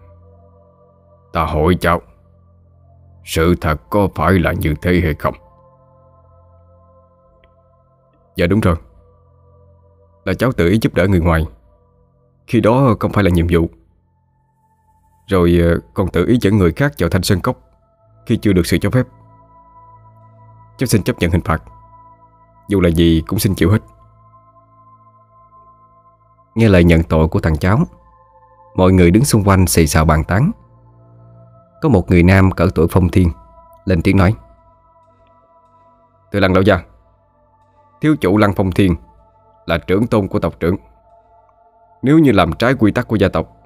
[1.32, 2.00] Ta hỏi cháu
[3.24, 5.34] sự thật có phải là như thế hay không?
[8.36, 8.76] Dạ đúng rồi.
[10.24, 11.46] Là cháu tự ý giúp đỡ người ngoài.
[12.46, 13.68] Khi đó không phải là nhiệm vụ.
[15.26, 17.56] Rồi ờ, còn tự ý dẫn người khác vào thanh sơn cốc
[18.26, 19.06] Khi chưa được sự cho phép.
[20.78, 21.62] Cháu xin chấp nhận hình phạt.
[22.68, 23.78] Dù là gì cũng xin chịu hết.
[26.54, 27.78] Nghe lời nhận tội của thằng cháu,
[28.74, 30.50] Mọi người đứng xung quanh xì xào bàn tán.
[31.84, 33.30] Có một người nam cỡ tuổi phong thiên,
[33.84, 34.34] Lên tiếng nói.
[36.30, 36.82] Từ lăng lão gia,
[38.00, 38.94] Thiếu chủ lăng phong thiên
[39.66, 40.76] Là trưởng tôn của tộc trưởng.
[42.02, 43.56] Nếu như làm trái quy tắc của gia tộc,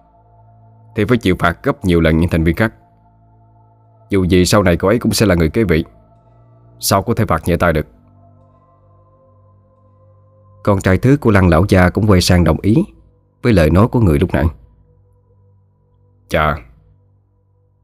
[0.96, 2.74] Thì phải chịu phạt gấp nhiều lần những thành viên khác.
[4.10, 5.84] Dù gì sau này cô ấy cũng sẽ là người kế vị,
[6.80, 7.86] Sao có thể phạt nhẹ tay được?
[10.64, 12.76] Con trai thứ của lăng lão gia cũng quay sang đồng ý
[13.42, 14.44] Với lời nói của người lúc nãy.
[16.28, 16.67] Chà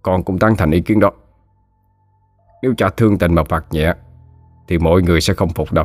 [0.05, 1.11] con cũng tán thành ý kiến đó.
[2.63, 3.95] Nếu cha thương tình mà phạt nhẹ,
[4.69, 5.85] Thì mọi người sẽ không phục đâu.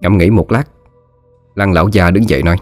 [0.00, 0.64] Ngẫm nghĩ một lát,
[1.54, 2.56] Lăng lão già đứng dậy nói,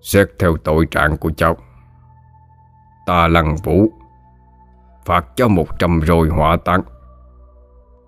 [0.00, 1.56] Xét theo tội trạng của cháu,
[3.06, 3.88] Ta lăng vũ
[5.04, 6.82] Phạt cho một trăm rồi hỏa táng.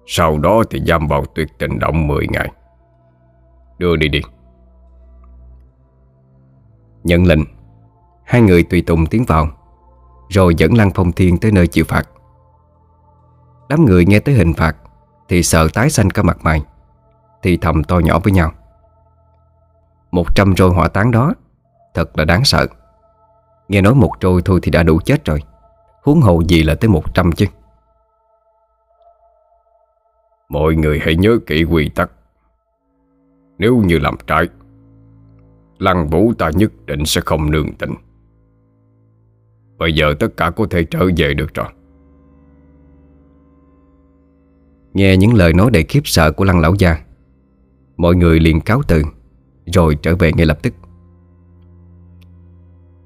[0.06, 2.52] Sau đó thì giam vào tuyệt tình động 10 ngày.
[3.78, 4.20] Đưa đi đi.
[7.04, 7.61] Nhận lệnh
[8.24, 9.48] Hai người tùy tùng tiến vào,
[10.28, 12.08] Rồi dẫn Lăng Phong Thiên tới nơi chịu phạt.
[13.68, 14.76] Đám người nghe tới hình phạt
[15.28, 16.62] Thì sợ tái xanh cả mặt mày,
[17.42, 18.52] Thì thầm to nhỏ với nhau.
[20.10, 21.32] Một trăm roi hỏa táng đó
[21.94, 22.66] Thật là đáng sợ.
[23.68, 25.42] Nghe nói một trôi thôi thì đã đủ chết rồi,
[26.02, 27.46] Huống hồ gì là tới một trăm chứ.
[30.48, 32.10] Mọi người hãy nhớ kỹ quy tắc.
[33.58, 34.48] Nếu như làm trái,
[35.78, 37.94] Lăng vũ ta nhất định sẽ không nương tình.
[39.82, 41.66] Bây giờ tất cả có thể trở về được rồi.
[44.94, 46.98] Nghe những lời nói đầy khiếp sợ của lăng lão gia,
[47.96, 49.02] Mọi người liền cáo từ,
[49.66, 50.74] Rồi trở về ngay lập tức.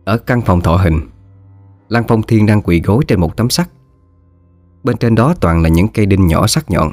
[0.05, 1.01] Ở căn phòng thọ hình,
[1.89, 3.69] Lăng Phong Thiên đang quỳ gối trên một tấm sắt.
[4.85, 6.93] Bên trên đó toàn là những cây đinh nhỏ sắc nhọn.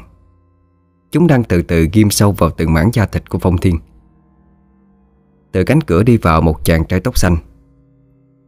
[1.10, 3.78] Chúng đang từ từ ghim sâu vào từng mảng da thịt của Phong Thiên.
[5.52, 7.36] Từ cánh cửa đi vào một chàng trai tóc xanh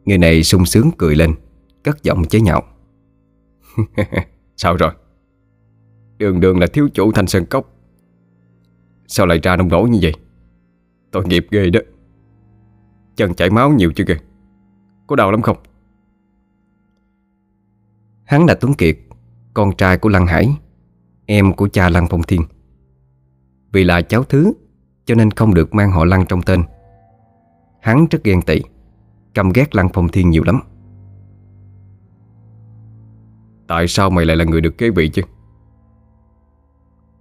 [0.07, 1.35] Người này sung sướng cười lên,
[1.85, 2.62] Cất giọng chế nhạo.
[4.57, 4.90] Sao rồi?
[6.19, 7.75] Đường đường là thiếu chủ thanh sơn cốc.
[9.07, 10.12] Sao lại ra nông nổi như vậy?
[11.11, 11.81] Tội nghiệp ghê đó.
[13.16, 14.19] Chân chảy máu nhiều chưa kìa?
[15.07, 15.57] Có đau lắm không?
[18.25, 18.99] Hắn là Tuấn Kiệt,
[19.55, 20.57] Con trai của Lăng Hải,
[21.27, 22.42] Em của cha Lăng Phong Thiên.
[23.73, 24.53] Vì là cháu thứ,
[25.05, 26.62] Cho nên không được mang họ Lăng trong tên.
[27.81, 28.61] Hắn rất ghen tị.
[29.37, 30.61] Căm ghét Lăng Phong Thiên nhiều lắm.
[33.66, 35.22] Tại sao mày lại là người được kế vị chứ?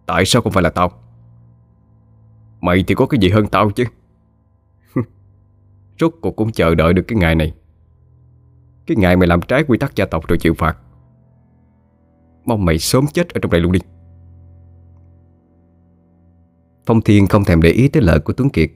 [0.05, 0.91] Tại sao không phải là tao?
[2.61, 3.83] Mày thì có cái gì hơn tao chứ?
[5.99, 7.53] Rốt cuộc cũng chờ đợi được cái ngày này.
[8.87, 10.77] Cái ngày mày làm trái quy tắc gia tộc rồi chịu phạt.
[12.45, 13.79] Mong mày sớm chết ở trong đây luôn đi.
[16.85, 18.71] Phong Thiên không thèm để ý tới lời của Tuấn Kiệt.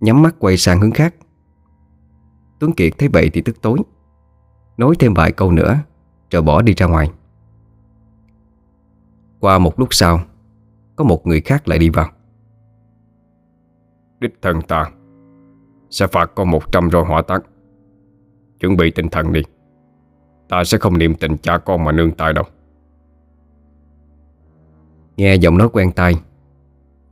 [0.00, 1.14] Nhắm mắt quay sang hướng khác.
[2.64, 3.78] Tuấn Kiệt thấy vậy thì tức tối.
[4.76, 5.76] Nói thêm vài câu nữa
[6.30, 7.10] Rồi bỏ đi ra ngoài.
[9.40, 10.20] Qua một lúc sau
[10.96, 12.10] Có một người khác lại đi vào.
[14.20, 14.90] Đích thần ta
[15.90, 17.40] Sẽ phạt con một trăm roi hỏa táng.
[18.60, 19.42] Chuẩn bị tinh thần đi.
[20.48, 22.44] Ta sẽ không niệm tình cha con mà nương tay đâu.
[25.16, 26.14] Nghe giọng nói quen tai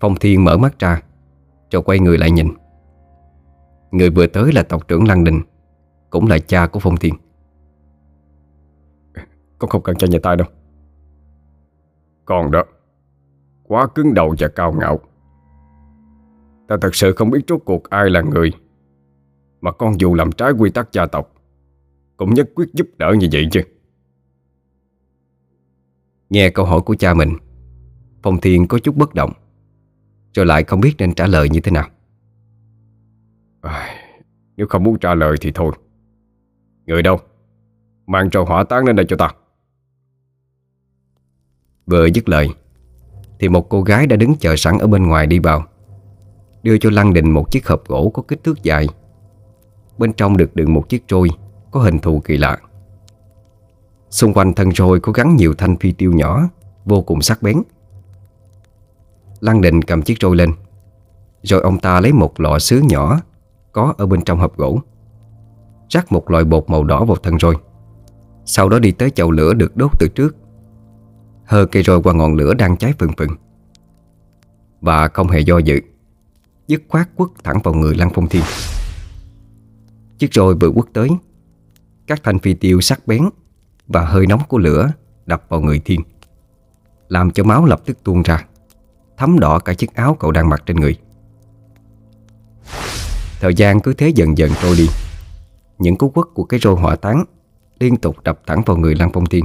[0.00, 1.02] Phong Thiên mở mắt ra
[1.70, 2.48] Rồi quay người lại nhìn
[3.92, 5.40] Người vừa tới là tộc trưởng Lăng Đình
[6.10, 7.14] Cũng là cha của Phong Thiên.
[9.58, 10.48] Con không cần cha nhà tay đâu.
[12.24, 12.62] Còn đó
[13.62, 15.00] Quá cứng đầu và cao ngạo.
[16.68, 18.52] Ta thật sự không biết rốt cuộc ai là người
[19.60, 21.34] Mà con dù làm trái quy tắc gia tộc
[22.16, 23.62] Cũng nhất quyết giúp đỡ như vậy chứ.
[26.30, 27.36] Nghe câu hỏi của cha mình
[28.22, 29.32] Phong Thiên có chút bất động
[30.34, 31.88] Rồi lại không biết nên trả lời như thế nào
[33.62, 33.94] à,
[34.56, 35.72] Nếu không muốn trả lời thì thôi.
[36.86, 37.18] Người đâu?
[38.06, 39.30] Mang trò hỏa táng lên đây cho ta.
[41.86, 42.48] Vừa dứt lời
[43.38, 45.64] Thì một cô gái đã đứng chờ sẵn ở bên ngoài đi vào
[46.62, 48.86] Đưa cho Lăng Đình một chiếc hộp gỗ có kích thước dài.
[49.98, 51.28] Bên trong được đựng một chiếc trôi
[51.70, 52.58] Có hình thù kỳ lạ.
[54.10, 56.48] Xung quanh thân trôi có gắn nhiều thanh phi tiêu nhỏ
[56.84, 57.62] Vô cùng sắc bén.
[59.40, 60.52] Lăng đình cầm chiếc trôi lên
[61.42, 63.20] Rồi ông ta lấy một lọ sứ nhỏ
[63.72, 64.80] có ở bên trong hộp gỗ.
[65.88, 67.54] Rắc một loại bột màu đỏ vào thân roi
[68.44, 70.36] Sau đó đi tới chậu lửa được đốt từ trước.
[71.44, 73.36] Hơ cây roi qua ngọn lửa đang cháy phừng phừng.
[74.80, 75.80] Và không hề do dự,
[76.66, 78.42] Dứt khoát quất thẳng vào người Lăng Phong Thiên.
[80.18, 81.08] Chiếc roi vừa quất tới,
[82.06, 83.22] Các thanh phi tiêu sắc bén
[83.86, 84.92] Và hơi nóng của lửa
[85.26, 86.00] Đập vào người Thiên,
[87.08, 88.44] Làm cho máu lập tức tuôn ra,
[89.16, 90.98] Thấm đỏ cả chiếc áo cậu đang mặc trên người.
[93.42, 94.88] Thời gian cứ thế dần dần trôi đi.
[95.78, 97.24] Những cú quất của cái roi hỏa tán
[97.80, 99.44] Liên tục đập thẳng vào người Lăng Phong Thiên.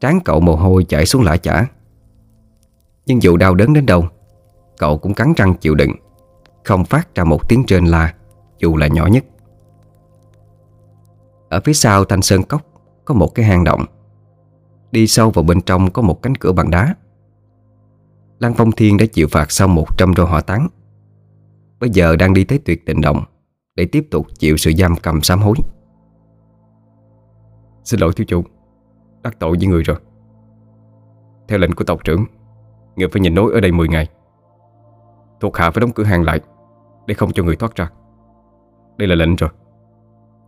[0.00, 1.66] Trán cậu mồ hôi chảy xuống lã chả.
[3.06, 4.04] Nhưng dù đau đớn đến đâu,
[4.78, 5.92] Cậu cũng cắn răng chịu đựng,
[6.64, 8.14] Không phát ra một tiếng trên la,
[8.58, 9.24] Dù là nhỏ nhất.
[11.48, 12.62] Ở phía sau thanh sơn cốc
[13.04, 13.84] Có một cái hang động.
[14.92, 16.94] Đi sâu vào bên trong có một cánh cửa bằng đá.
[18.38, 20.68] Lăng Phong Thiên đã chịu phạt xong một trăm roi hỏa tán
[21.80, 23.24] Bây giờ đang đi tới tuyệt tình động
[23.74, 25.54] Để tiếp tục chịu sự giam cầm sám hối.
[27.84, 28.42] Xin lỗi, thiếu chủ.
[29.22, 29.96] Đắc tội với người rồi.
[31.48, 32.24] Theo lệnh của tộc trưởng,
[32.96, 34.08] Người phải nhìn nối ở đây 10 ngày.
[35.40, 36.40] Thuộc hạ phải đóng cửa hàng lại
[37.06, 37.90] Để không cho người thoát ra.
[38.96, 39.50] Đây là lệnh rồi.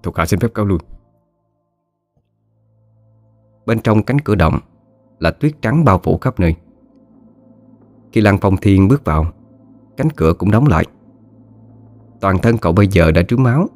[0.03, 0.79] Thuộc hạ xin phép cáo lui.
[3.67, 4.59] Bên trong cánh cửa động
[5.19, 6.57] Là tuyết trắng bao phủ khắp nơi.
[8.13, 9.27] Khi Lăng Phong Thiên bước vào,
[9.97, 10.85] Cánh cửa cũng đóng lại.
[12.23, 13.69] Toàn thân cậu bây giờ đã trướng máu.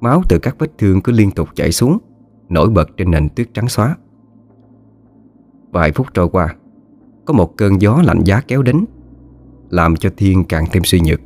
[0.00, 1.98] Máu từ các vết thương cứ liên tục chảy xuống,
[2.48, 3.96] Nổi bật trên nền tuyết trắng xóa.
[5.72, 6.54] Vài phút trôi qua,
[7.24, 8.84] Có một cơn gió lạnh giá kéo đến,
[9.70, 11.20] Làm cho Thiên càng thêm suy nhược.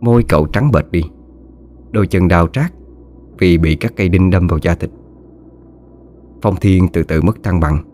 [0.00, 1.02] Môi cậu trắng bệch đi,
[1.90, 2.72] Đôi chân đau trát
[3.38, 4.90] Vì bị các cây đinh đâm vào da thịt.
[6.42, 7.84] Phong Thiên từ từ mất thăng bằng,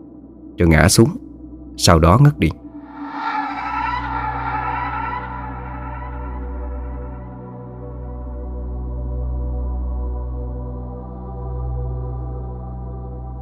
[0.57, 1.09] Rồi ngã xuống,
[1.77, 2.49] Sau đó ngất đi.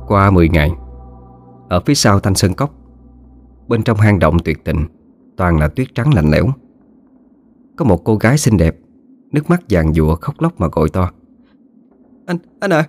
[0.07, 0.71] Qua 10 ngày.
[1.69, 2.73] Ở phía sau thanh sơn cốc
[3.67, 4.85] Bên trong hang động tuyệt tình
[5.37, 6.45] Toàn là tuyết trắng lạnh lẽo.
[7.75, 8.77] Có một cô gái xinh đẹp
[9.31, 11.11] Nước mắt vàng dụa khóc lóc mà gọi to.
[12.25, 12.87] Anh, anh à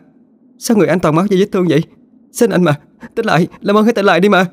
[0.58, 1.84] Sao người anh toàn máu và vết thương vậy?
[2.32, 2.74] Xin anh mà,
[3.14, 4.46] tỉnh lại, làm ơn hãy tỉnh lại đi mà.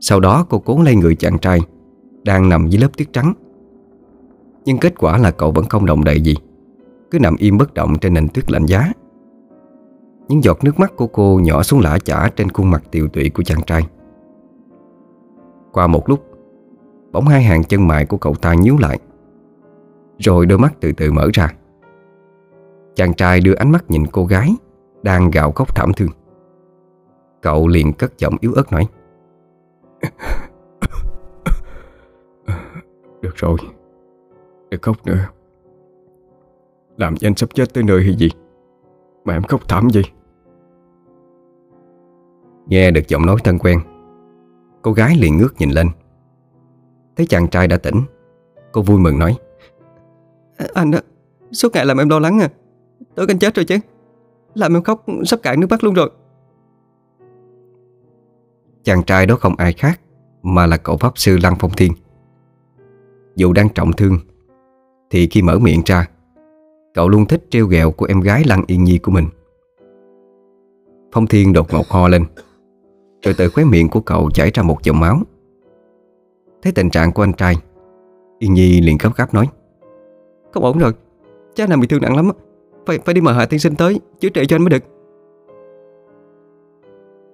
[0.00, 1.60] Sau đó cô cố lấy người chàng trai
[2.24, 3.32] Đang nằm dưới lớp tuyết trắng.
[4.64, 6.34] Nhưng kết quả là cậu vẫn không động đậy gì
[7.10, 8.92] Cứ nằm im bất động trên nền tuyết lạnh giá
[10.28, 13.30] những giọt nước mắt của cô nhỏ xuống lã chả Trên khuôn mặt tiều tụy
[13.30, 13.86] của chàng trai.
[15.72, 16.24] Qua một lúc,
[17.12, 18.98] Bỗng hai hàng chân mày của cậu ta nhíu lại,
[20.18, 21.54] Rồi đôi mắt từ từ mở ra.
[22.94, 24.50] Chàng trai đưa ánh mắt nhìn cô gái
[25.02, 26.10] Đang gào khóc thảm thương.
[27.42, 28.86] Cậu liền cất giọng yếu ớt nói,
[33.20, 33.56] Được rồi,
[34.70, 35.28] Đừng khóc nữa.
[36.96, 38.28] Làm cho anh sắp chết tới nơi hay gì?
[39.24, 40.02] Mà em khóc thảm gì
[42.68, 43.80] Nghe được giọng nói thân quen
[44.82, 45.88] Cô gái liền ngước nhìn lên.
[47.16, 48.02] Thấy chàng trai đã tỉnh
[48.72, 49.36] Cô vui mừng nói
[50.74, 50.98] Anh đó,
[51.52, 52.48] suốt ngày làm em lo lắng à
[53.14, 53.76] Tôi anh chết rồi chứ
[54.54, 56.10] Làm em khóc sắp cạn nước mắt luôn rồi.
[58.84, 60.00] Chàng trai đó không ai khác
[60.42, 61.92] Mà là cậu pháp sư Lăng Phong Thiên.
[63.36, 64.18] Dù đang trọng thương
[65.10, 66.06] Thì khi mở miệng ra
[66.94, 69.26] Cậu luôn thích trêu ghẹo của em gái Lăng Yên Nhi của mình.
[71.12, 72.24] Phong Thiên đột ngột ho lên
[73.28, 75.18] rồi từ khóe miệng của cậu chảy ra một dòng máu.
[76.62, 77.54] Thấy tình trạng của anh trai
[78.38, 79.48] Yên Nhi liền gấp gáp nói,
[80.52, 80.92] Không ổn rồi
[81.54, 82.30] Cha nàng bị thương nặng lắm
[82.86, 84.82] Phải phải đi mời Hạ Tiên Sinh tới Chữa trị cho anh mới được.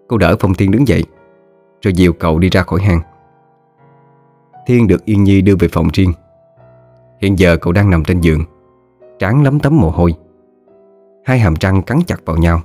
[0.09, 1.05] Cô đỡ Phong Thiên đứng dậy,
[1.83, 3.01] Rồi dìu cậu đi ra khỏi hang.
[4.67, 6.13] Thiên được Yên Nhi đưa về phòng riêng.
[7.21, 8.45] Hiện giờ cậu đang nằm trên giường
[9.19, 10.15] Tráng lấm tấm mồ hôi.
[11.25, 12.61] Hai hàm răng cắn chặt vào nhau,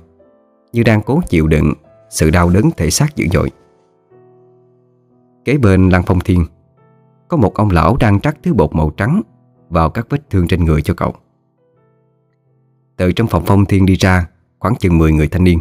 [0.72, 1.72] Như đang cố chịu đựng
[2.10, 3.50] sự đau đớn thể xác dữ dội.
[5.44, 6.46] Kế bên Lăng Phong Thiên,
[7.28, 9.22] Có một ông lão đang trắc thứ bột màu trắng
[9.68, 11.14] Vào các vết thương trên người cho cậu.
[12.96, 15.60] Từ trong phòng Phong Thiên đi ra, Khoảng chừng 10 người thanh niên.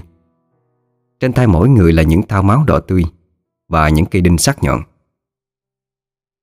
[1.19, 3.03] Trên tay mỗi người là những thao máu đỏ tươi
[3.67, 4.81] Và những cây đinh sắc nhọn.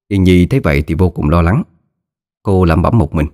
[0.09, 1.63] Yên Nhi thấy vậy thì vô cùng lo lắng.
[2.43, 3.27] Cô lẩm bẩm một mình.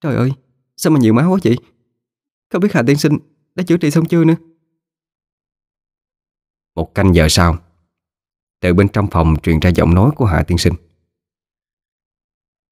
[0.00, 0.32] Trời ơi,
[0.76, 1.58] Sao mà nhiều máu quá vậy?
[2.52, 3.18] Không biết Hà Tiên Sinh
[3.54, 4.34] đã chữa trị xong chưa nữa?
[6.74, 7.56] Một canh giờ sau
[8.60, 10.74] Từ bên trong phòng truyền ra giọng nói của Hạ Tiên Sinh.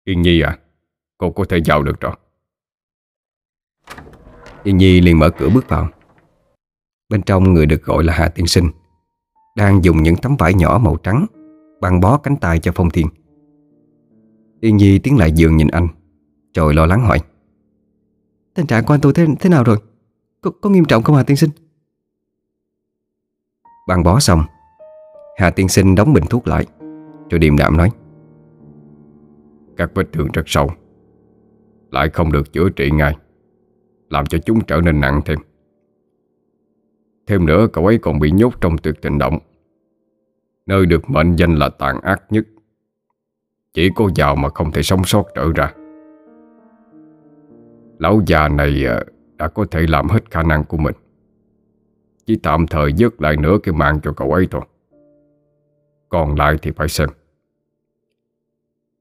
[0.05, 0.59] Yên Nhi à
[1.19, 2.17] Cô có thể vào được rồi.
[4.65, 5.89] Yên Nhi liền mở cửa bước vào.
[7.09, 8.71] Bên trong người được gọi là Hạ Tiên Sinh
[9.57, 11.27] Đang dùng những tấm vải nhỏ màu trắng
[11.81, 13.07] Băng bó cánh tay cho Phong Thiên.
[14.61, 15.89] Yên Nhi tiến lại giường nhìn anh
[16.55, 17.19] Rồi lo lắng hỏi
[18.55, 19.79] Tình trạng của anh tôi thế, thế nào rồi?
[20.41, 21.51] Có, có nghiêm trọng không Hà Tiên Sinh
[23.87, 24.43] Băng bó xong,
[25.37, 26.67] Hà Tiên Sinh đóng bình thuốc lại
[27.31, 27.91] Rồi điềm đạm nói.
[29.77, 30.71] Các vết thương rất sâu,
[31.91, 33.17] Lại không được chữa trị ngay,
[34.11, 35.39] Làm cho chúng trở nên nặng thêm.
[37.27, 39.39] Thêm nữa, cậu ấy còn bị nhốt trong tuyệt tình động.
[40.67, 42.45] Nơi được mệnh danh là tàn ác nhất.
[43.75, 45.75] Chỉ có giàu mà không thể sống sót trở ra.
[47.99, 49.01] Lão già này à,
[49.37, 50.95] đã có thể làm hết khả năng của mình.
[52.33, 54.61] Chỉ tạm thời dứt lại nửa cái mạng cho cậu ấy thôi.
[56.09, 57.09] Còn lại thì phải xem.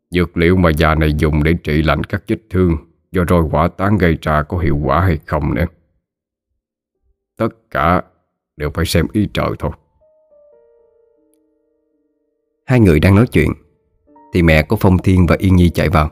[0.09, 2.75] Dược liệu mà già này dùng để trị lạnh các vết thương
[3.11, 5.65] Do roi quả tán gây ra có hiệu quả hay không nữa?
[7.37, 8.01] Tất cả
[8.57, 9.71] đều phải xem ý trời thôi.
[12.65, 13.49] Hai người đang nói chuyện,
[14.33, 16.09] Thì mẹ của Phong Thiên và Yên Nhi chạy vào.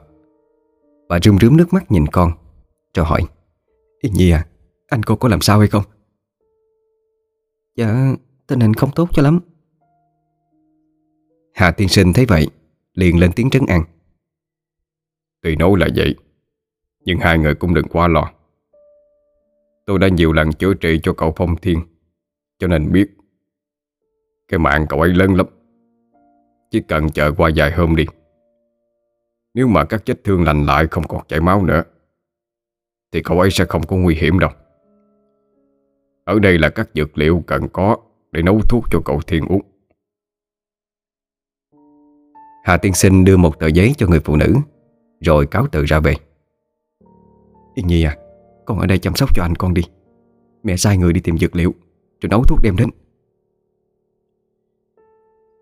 [1.09, 2.31] Bà rơm rướm nước mắt nhìn con,
[2.93, 3.21] Cho hỏi,
[3.99, 4.45] Yên Nhi à
[4.87, 5.83] Anh cô có làm sao hay không?
[7.79, 8.15] Dạ
[8.47, 9.39] Tình hình không tốt cho lắm.
[11.53, 12.47] Hà tiên sinh thấy vậy
[12.93, 13.83] Liền lên tiếng trấn an.
[15.41, 16.15] Tuy nói là vậy
[17.05, 18.31] Nhưng hai người cũng đừng quá lo.
[19.85, 21.79] Tôi đã nhiều lần chữa trị cho cậu Phong Thiên
[22.59, 23.09] Cho nên biết
[24.47, 25.45] Cái mạng cậu ấy lớn lắm.
[26.71, 28.05] Chỉ cần chờ qua vài hôm đi.
[29.53, 31.83] Nếu mà các vết thương lành lại không còn chảy máu nữa
[33.11, 34.51] Thì cậu ấy sẽ không có nguy hiểm đâu
[36.29, 37.97] ở đây là các dược liệu cần có
[38.31, 39.61] Để nấu thuốc cho cậu Thiên uống.
[42.63, 44.55] Hà tiên sinh đưa một tờ giấy cho người phụ nữ,
[45.19, 46.15] Rồi cáo tự ra về.
[47.75, 48.17] Yên Nhi à
[48.65, 49.81] Con ở đây chăm sóc cho anh con đi.
[50.63, 51.73] Mẹ sai người đi tìm dược liệu,
[52.21, 52.89] Rồi nấu thuốc đem đến.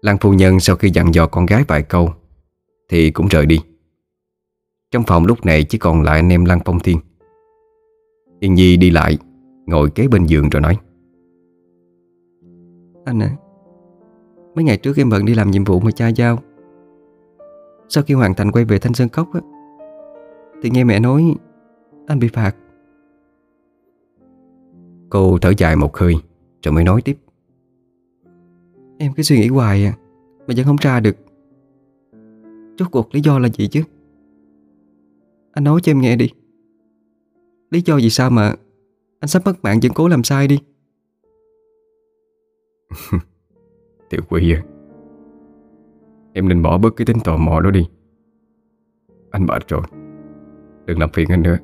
[0.01, 2.13] Lan phu nhân sau khi dặn dò con gái vài câu,
[2.89, 3.59] Thì cũng rời đi.
[4.91, 6.99] Trong phòng lúc này chỉ còn lại anh em Lan Phong Thiên.
[8.39, 9.17] Yên Nhi đi lại
[9.67, 10.77] Ngồi kế bên giường rồi nói.
[13.05, 13.35] Anh à
[14.55, 16.39] Mấy ngày trước em bận đi làm nhiệm vụ mà cha giao
[17.89, 19.41] Sau khi hoàn thành quay về Thanh Sơn Cốc á
[20.61, 21.35] Thì nghe mẹ nói
[22.07, 22.55] Anh bị phạt.
[25.09, 26.15] Cô thở dài một hơi
[26.63, 27.17] Rồi mới nói tiếp.
[28.97, 29.93] Em cứ suy nghĩ hoài à
[30.47, 31.15] Mà vẫn không ra được.
[32.79, 33.83] Rốt cuộc lý do là gì chứ?
[35.51, 36.29] Anh nói cho em nghe đi.
[37.71, 38.55] Lý do gì sao mà
[39.19, 40.59] Anh sắp mất mạng vẫn cố làm sai đi.
[44.09, 44.61] Tiểu quỷ à
[46.33, 47.89] Em nên bỏ bớt cái tính tò mò đó đi.
[49.31, 49.81] Anh mệt rồi
[50.85, 51.57] Đừng làm phiền anh nữa.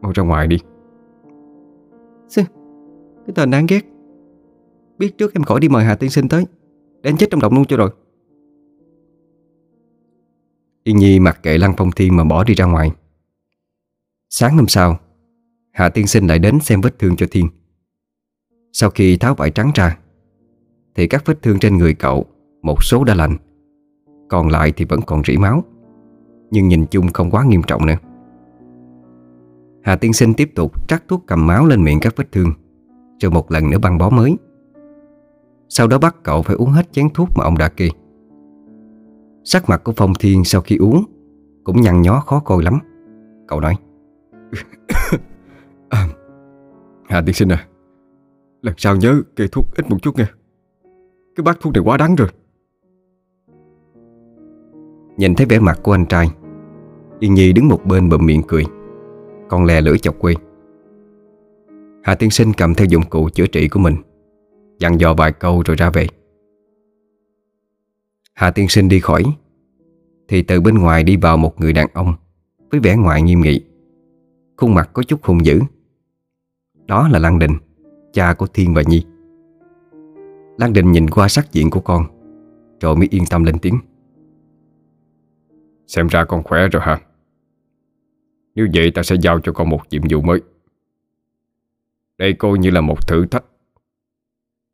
[0.00, 0.58] Mau ra ngoài đi.
[2.28, 2.42] Sư,
[3.26, 3.84] Cái tên đáng ghét.
[4.98, 6.46] Biết trước em khỏi đi mời Hà Tiên Sinh tới
[7.02, 7.90] Để anh chết trong động luôn cho rồi.
[10.84, 12.90] Yên Nhi mặc kệ Lăng Phong Thiên mà bỏ đi ra ngoài.
[14.28, 14.98] Sáng hôm sau
[15.80, 17.46] Hà Tiên Sinh lại đến xem vết thương cho Thiên.
[18.72, 19.98] Sau khi tháo vải trắng ra,
[20.94, 22.26] Thì các vết thương trên người cậu,
[22.62, 23.36] Một số đã lành.
[24.28, 25.64] Còn lại thì vẫn còn rỉ máu,
[26.50, 27.94] Nhưng nhìn chung không quá nghiêm trọng nữa.
[29.82, 32.52] Hà Tiên Sinh tiếp tục trắc thuốc cầm máu lên miệng các vết thương,
[33.20, 34.36] Rồi một lần nữa băng bó mới.
[35.68, 37.88] Sau đó bắt cậu phải uống hết chén thuốc mà ông đã kê.
[39.44, 41.04] Sắc mặt của Phong Thiên sau khi uống
[41.64, 42.78] Cũng nhăn nhó khó coi lắm.
[43.48, 43.76] Cậu nói
[45.90, 46.08] à,
[47.08, 47.66] Hà tiên sinh à
[48.62, 50.26] Lần sau nhớ kê thuốc ít một chút nha.
[51.36, 52.28] Cái bát thuốc này quá đắng rồi.
[55.16, 56.28] Nhìn thấy vẻ mặt của anh trai
[57.18, 58.64] Yên Nhi đứng một bên bậm miệng cười
[59.48, 60.34] Còn lè lưỡi chọc quê.
[62.02, 63.96] Hà tiên sinh cầm theo dụng cụ chữa trị của mình
[64.78, 66.06] Dặn dò vài câu rồi ra về.
[68.34, 69.24] Hà tiên sinh đi khỏi
[70.28, 72.14] Thì từ bên ngoài đi vào một người đàn ông
[72.70, 73.64] Với vẻ ngoài nghiêm nghị.
[74.56, 75.60] Khuôn mặt có chút hung dữ.
[76.90, 77.58] Đó là Lan Đình
[78.12, 79.04] Cha của Thiên và Nhi.
[80.58, 82.06] Lan Đình nhìn qua sắc diện của con
[82.80, 83.78] Rồi mới yên tâm lên tiếng.
[85.86, 87.00] Xem ra con khỏe rồi hả
[88.54, 90.40] Nếu vậy ta sẽ giao cho con một nhiệm vụ mới.
[92.18, 93.44] Đây coi như là một thử thách.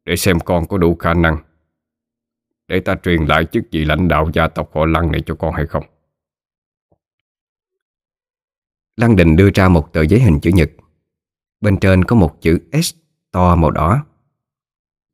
[0.05, 1.39] Để xem con có đủ khả năng
[2.69, 5.55] Để ta truyền lại chức vị lãnh đạo gia tộc họ Lăng này cho con
[5.55, 5.85] hay không.
[8.97, 10.71] Lăng Đình đưa ra một tờ giấy hình chữ nhật
[11.61, 12.95] Bên trên có một chữ S
[13.31, 14.07] to màu đỏ.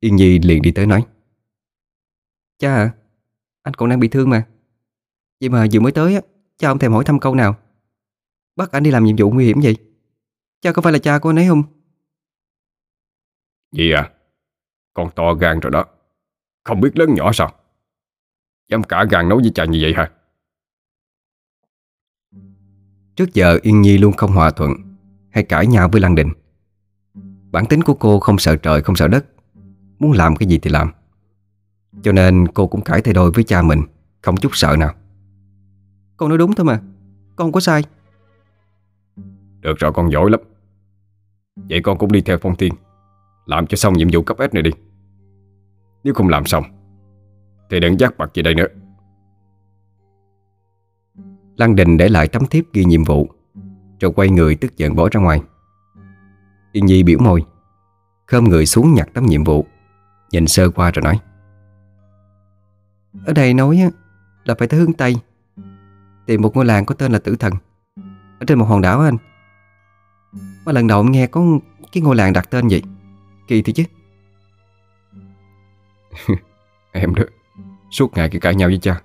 [0.01, 1.07] Yên Nhi liền đi tới nói
[2.59, 2.95] Cha à,
[3.63, 4.47] anh còn đang bị thương mà.
[5.41, 6.21] Vậy mà vừa mới tới á
[6.59, 7.57] Cha không thèm hỏi thăm câu nào.
[8.57, 9.77] Bắt anh đi làm nhiệm vụ nguy hiểm vậy?
[10.61, 11.63] Cha có phải là cha của anh ấy không?
[13.73, 14.11] Gì à?
[14.95, 15.85] Con to gan rồi đó.
[16.65, 17.53] Không biết lớn nhỏ sao?
[18.69, 20.11] Dám cả gan nói với cha như vậy hả?
[23.17, 24.92] Trước giờ Yên Nhi luôn không hòa thuận
[25.33, 26.29] Hay cãi nhau với Lăng Đình?
[27.51, 29.27] Bản tính của cô không sợ trời không sợ đất.
[29.99, 30.93] Muốn làm cái gì thì làm.
[32.03, 33.83] Cho nên cô cũng cãi thay đôi với cha mình
[34.23, 34.95] Không chút sợ nào.
[36.17, 36.81] Con nói đúng thôi mà
[37.37, 37.85] Con không có sai.
[39.61, 40.41] Được rồi con giỏi lắm.
[41.57, 42.75] Vậy con cũng đi theo Phong Thiên
[43.47, 44.71] Làm cho xong nhiệm vụ cấp S này đi.
[46.05, 46.65] Nếu không làm xong
[47.71, 48.67] Thì đừng dắt mặt về đây nữa.
[51.57, 53.29] Lăng Đình để lại tấm thiếp ghi nhiệm vụ
[54.03, 55.41] rồi quay người tức giận bỏ ra ngoài.
[56.73, 57.45] Yên Nhi biểu môi
[58.27, 59.67] Khơm người xuống nhặt tấm nhiệm vụ,
[60.31, 61.21] Nhìn sơ qua rồi nói.
[63.27, 63.91] Ở đây nói
[64.45, 65.17] là phải tới hướng Tây,
[66.27, 67.53] Tìm một ngôi làng có tên là Tử Thần,
[68.41, 69.17] Ở trên một hòn đảo anh.
[70.65, 71.43] Mà lần đầu nghe có
[71.93, 72.83] cái ngôi làng đặt tên vậy,
[73.49, 73.85] Kỳ thì chứ.
[76.93, 77.23] Em đó,
[77.91, 79.01] Suốt ngày cứ cãi nhau với cha.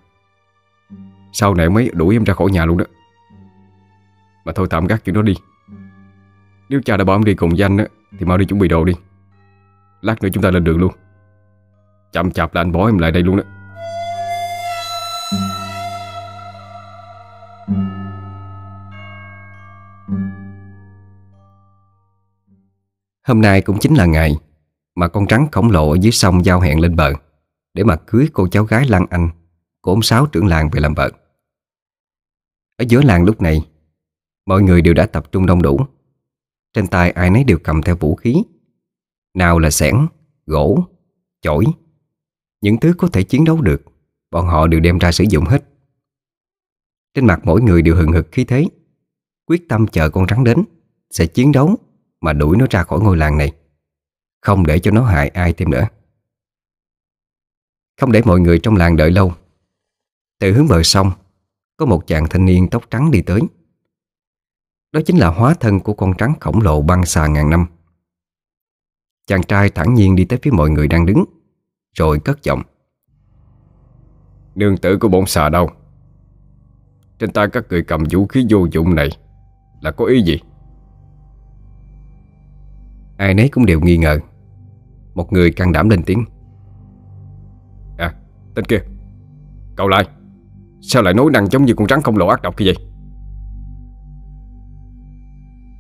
[1.34, 2.86] Sau này mới đuổi em ra khỏi nhà luôn đó.
[4.48, 5.36] Mà thôi tạm gác chuyện đó đi.
[6.70, 7.86] Nếu cha đã bảo em đi cùng danh á,
[8.20, 8.94] Thì mau đi chuẩn bị đồ đi.
[10.02, 10.94] Lát nữa chúng ta lên đường luôn.
[12.12, 13.44] Chậm chạp là anh bỏ em lại đây luôn đó
[23.28, 24.36] Hôm nay cũng chính là ngày
[24.96, 27.14] Mà con trắng khổng lồ ở dưới sông giao hẹn lên bờ
[27.74, 29.30] Để mà cưới cô cháu gái Lan Anh
[29.82, 31.12] Của ông Sáu trưởng làng về làm vợ.
[32.78, 33.62] Ở giữa làng lúc này
[34.48, 35.80] Mọi người đều đã tập trung đông đủ.
[36.74, 38.36] Trên tay ai nấy đều cầm theo vũ khí.
[39.34, 39.96] Nào là sẻn,
[40.46, 40.84] gỗ,
[41.42, 41.66] chổi.
[42.62, 43.82] Những thứ có thể chiến đấu được
[44.32, 45.64] Bọn họ đều đem ra sử dụng hết.
[47.14, 48.68] Trên mặt mỗi người đều hừng hực khí thế.
[49.46, 50.64] Quyết tâm chờ con rắn đến
[51.10, 51.76] Sẽ chiến đấu
[52.22, 53.52] Mà đuổi nó ra khỏi ngôi làng này.
[54.42, 55.88] Không để cho nó hại ai thêm nữa.
[58.02, 59.34] Không để mọi người trong làng đợi lâu.
[60.40, 61.12] Từ hướng bờ sông
[61.78, 63.42] Có một chàng thanh niên tóc trắng đi tới.
[64.92, 67.66] Đó chính là hóa thân của con trắng khổng lồ băng xà ngàn năm.
[69.28, 71.24] Chàng trai thẳng nhiên đi tới phía mọi người đang đứng
[71.94, 72.62] Rồi cất giọng.
[74.56, 75.70] Nương tử của bổn xà đâu?
[77.20, 79.10] Trên tay các người cầm vũ khí vô dụng này
[79.82, 80.40] Là có ý gì?
[83.18, 84.20] Ai nấy cũng đều nghi ngờ.
[85.14, 86.26] Một người can đảm lên tiếng.
[87.98, 88.14] À
[88.56, 88.80] tên kia
[89.76, 90.08] Cậu lại
[90.82, 92.76] Sao lại nói năng giống như con rắn không lộ ác độc kia vậy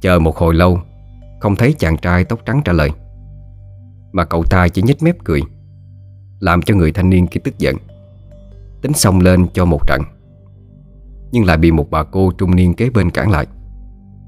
[0.01, 0.79] Chờ một hồi lâu,
[1.39, 2.89] Không thấy chàng trai tóc trắng trả lời.
[4.11, 5.41] Mà cậu ta chỉ nhếch mép cười,
[6.39, 7.75] Làm cho người thanh niên kia tức giận.
[8.81, 10.01] Tính xông lên cho một trận,
[11.31, 13.47] Nhưng lại bị một bà cô trung niên kế bên cản lại.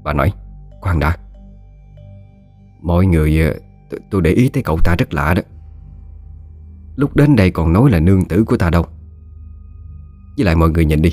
[0.04, 0.32] Bà nói
[0.80, 1.16] Khoan đã.
[2.82, 3.54] Mọi người ờ,
[4.10, 5.42] Tôi để ý thấy cậu ta rất lạ đó.
[6.96, 8.84] Lúc đến đây còn nói là nương tử của ta đâu.
[10.36, 11.10] Với lại mọi người nhìn đi,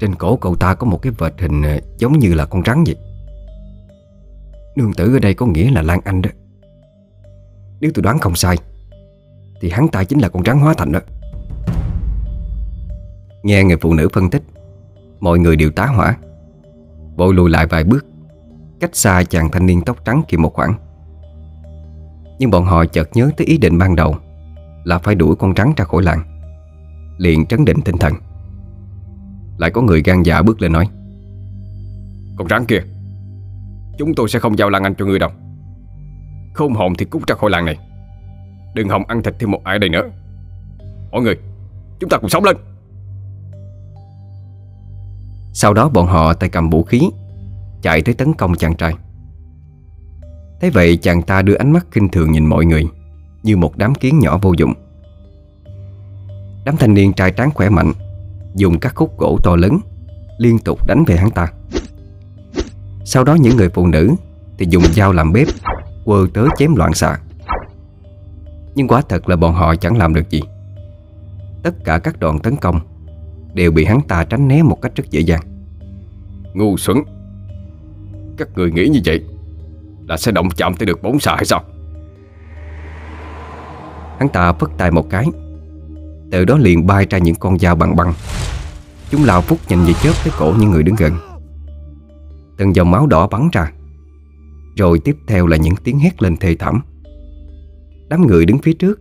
[0.00, 2.84] Trên cổ cậu ta có một cái vệt hình ờ, Giống như là con rắn
[2.86, 2.96] vậy.
[4.78, 6.30] Nương tử ở đây có nghĩa là Lan Anh đó.
[7.80, 8.56] Nếu tôi đoán không sai,
[9.60, 11.00] Thì hắn ta chính là con rắn hóa thành đó.
[13.42, 14.42] Nghe người phụ nữ phân tích,
[15.20, 16.16] Mọi người đều tá hỏa.
[17.16, 18.06] Vội lùi lại vài bước,
[18.80, 20.74] Cách xa chàng thanh niên tóc trắng kia một khoảng.
[22.38, 24.16] Nhưng bọn họ chợt nhớ tới ý định ban đầu
[24.84, 26.40] Là phải đuổi con rắn ra khỏi làng,
[27.18, 28.12] Liền trấn định tinh thần.
[29.58, 30.88] Lại có người gan dạ bước lên nói,
[32.36, 32.82] Con rắn kia
[33.98, 35.30] Chúng tôi sẽ không giao Lan Anh cho ngươi đâu.
[36.54, 37.78] Khôn hồn thì cút ra khỏi làng này.
[38.74, 40.02] Đừng hòng ăn thịt thêm một ai ở đây nữa.
[41.10, 41.36] Mọi người,
[42.00, 42.56] Chúng ta cùng sống lên.
[45.52, 47.10] Sau đó bọn họ tay cầm vũ khí,
[47.82, 48.94] Chạy tới tấn công chàng trai.
[50.60, 52.84] Thế vậy, chàng ta đưa ánh mắt khinh thường nhìn mọi người,
[53.42, 54.72] Như một đám kiến nhỏ vô dụng.
[56.64, 57.92] Đám thanh niên trai tráng khỏe mạnh,
[58.54, 59.78] Dùng các khúc gỗ to lớn,
[60.38, 61.52] Liên tục đánh về hắn ta.
[63.10, 64.14] Sau đó những người phụ nữ
[64.58, 65.48] Thì dùng dao làm bếp
[66.04, 67.18] Quơ tớ chém loạn xạ.
[68.74, 70.40] Nhưng quả thật là bọn họ chẳng làm được gì.
[71.62, 72.80] Tất cả các đòn tấn công
[73.54, 75.40] Đều bị hắn ta tránh né một cách rất dễ dàng.
[76.54, 76.96] Ngu xuẩn.
[78.36, 79.24] Các người nghĩ như vậy
[80.08, 81.64] Là sẽ động chạm tới được bóng xà hay sao?
[84.18, 85.26] Hắn ta phất tay một cái
[86.30, 88.14] Từ đó liền bay ra những con dao bằng băng.
[89.10, 91.27] Chúng lao phút nhanh như chớp tới cổ những người đứng gần
[92.58, 93.72] Từng dòng máu đỏ bắn ra.
[94.76, 96.80] Rồi tiếp theo là những tiếng hét lên thê thảm.
[98.08, 99.00] Đám người đứng phía trước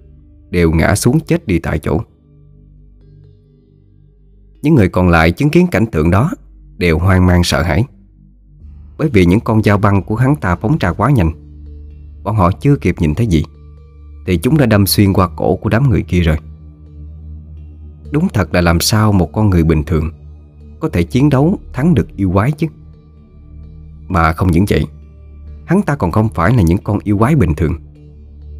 [0.49, 2.01] Đều ngã xuống chết đi tại chỗ.
[4.61, 6.31] Những người còn lại chứng kiến cảnh tượng đó
[6.77, 7.83] Đều hoang mang sợ hãi.
[8.97, 11.31] Bởi vì những con dao băng của hắn ta phóng ra quá nhanh,
[12.23, 13.43] Bọn họ chưa kịp nhìn thấy gì,
[14.27, 16.37] Thì chúng đã đâm xuyên qua cổ của đám người kia rồi.
[18.11, 20.11] Đúng thật là làm sao một con người bình thường
[20.79, 22.67] Có thể chiến đấu thắng được yêu quái chứ?
[24.07, 24.85] Mà không những vậy,
[25.65, 27.73] Hắn ta còn không phải là những con yêu quái bình thường,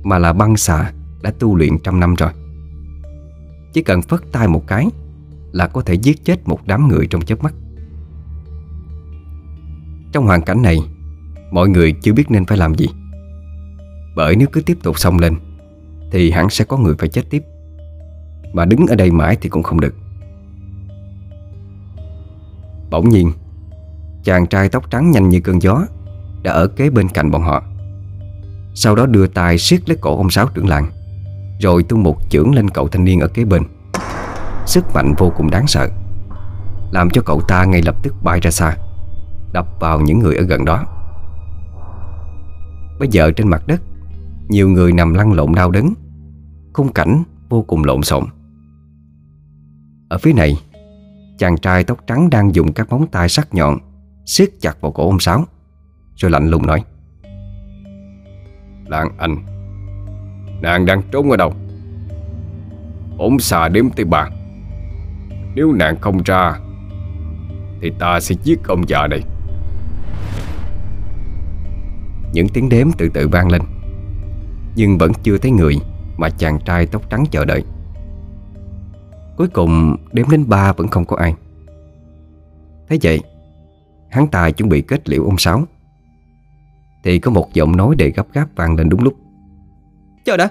[0.04, 0.91] Mà là băng xà
[1.22, 2.32] Đã tu luyện trăm năm rồi.
[3.74, 4.88] Chỉ cần phất tay một cái
[5.52, 7.54] Là có thể giết chết một đám người trong chớp mắt.
[10.12, 10.78] Trong hoàn cảnh này,
[11.52, 12.88] Mọi người chưa biết nên phải làm gì.
[14.16, 15.36] Bởi nếu cứ tiếp tục xông lên,
[16.12, 17.43] Thì hẳn sẽ có người phải chết tiếp.
[18.54, 19.95] Mà đứng ở đây mãi thì cũng không được.
[22.89, 23.32] Bỗng nhiên
[24.24, 25.82] Chàng trai tóc trắng nhanh như cơn gió
[26.43, 27.63] Đã ở kế bên cạnh bọn họ.
[28.74, 30.91] Sau đó đưa tay siết lấy cổ ông Sáu trưởng làng,
[31.59, 33.63] Rồi tung một chưởng lên cậu thanh niên ở kế bên.
[34.65, 35.89] Sức mạnh vô cùng đáng sợ,
[36.91, 38.78] Làm cho cậu ta ngay lập tức bay ra xa,
[39.53, 40.84] Đập vào những người ở gần đó.
[42.99, 43.82] Bây giờ trên mặt đất,
[44.47, 45.93] Nhiều người nằm lăn lộn đau đớn,
[46.74, 48.24] Khung cảnh vô cùng lộn xộn.
[50.09, 50.57] Ở phía này,
[51.38, 53.78] Chàng trai tóc trắng đang dùng các móng tay sắc nhọn
[54.28, 55.46] siết chặt vào cổ ông Sáu.
[56.16, 56.84] Rồi lạnh lùng nói,
[58.86, 59.38] Lan Anh,
[60.62, 61.54] Nàng đang trốn ở đâu?
[63.18, 64.30] Ổn xà đếm tới ba
[65.56, 66.60] Nếu nàng không ra,
[67.82, 69.24] Thì ta sẽ giết ông già này.
[72.34, 73.62] Những tiếng đếm từ từ vang lên,
[74.76, 75.76] Nhưng vẫn chưa thấy người
[76.18, 77.64] Mà chàng trai tóc trắng chờ đợi.
[79.38, 81.34] Cuối cùng đếm đến ba vẫn không có ai.
[82.90, 83.20] Thế vậy
[84.10, 85.66] Hắn ta chuẩn bị kết liễu ông Sáu.
[87.03, 89.14] Thì có một giọng nói đầy gấp gáp vang lên đúng lúc.
[90.26, 90.49] Chờ đã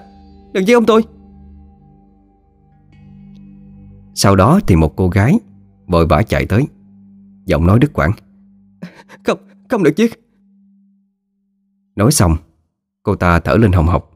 [0.53, 1.03] Đừng giết ông tôi.
[4.13, 5.39] Sau đó thì một cô gái
[5.87, 6.67] Vội vã chạy tới.
[7.45, 8.11] Giọng nói đứt quãng.
[9.23, 9.39] Không,
[9.69, 10.11] không được giết.
[11.95, 12.37] Nói xong
[13.03, 14.11] Cô ta thở lên hồng hộc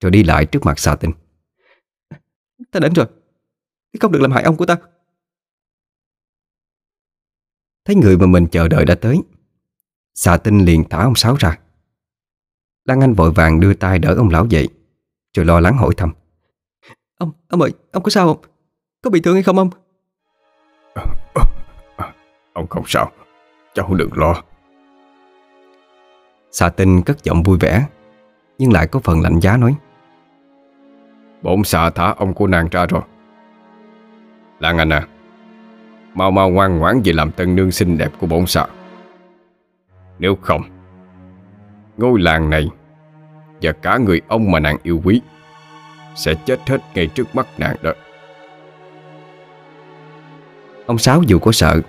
[0.00, 1.10] Rồi đi lại trước mặt xà tinh.
[2.70, 3.06] Ta đến rồi.
[4.00, 4.76] Không được làm hại ông của ta
[7.84, 9.22] Thấy người mà mình chờ đợi đã tới.
[10.14, 11.58] Xà tinh liền thả ông Sáu ra.
[12.84, 14.68] Lan Anh vội vàng đưa tay đỡ ông lão dậy
[15.36, 16.12] Rồi lo lắng hỏi thăm.
[17.18, 18.42] Ông, ông ơi, ông có sao không?
[19.02, 19.70] Có bị thương hay không ông?
[22.52, 23.12] Ông không sao.
[23.74, 24.42] Cháu đừng lo.
[26.50, 27.86] Xà tinh cất giọng vui vẻ
[28.58, 29.74] Nhưng lại có phần lạnh giá nói.
[31.42, 33.02] Bổn xà thả ông của nàng ra rồi.
[34.58, 35.08] Lan Anh à
[36.14, 38.66] Mau mau ngoan ngoãn về làm tân nương xinh đẹp của bổn xà
[40.18, 40.62] Nếu không
[41.96, 42.68] Ngôi làng này
[43.62, 45.20] Và cả người ông mà nàng yêu quý
[46.14, 47.92] Sẽ chết hết ngay trước mắt nàng đó.
[50.86, 51.80] Ông Sáu dù có sợ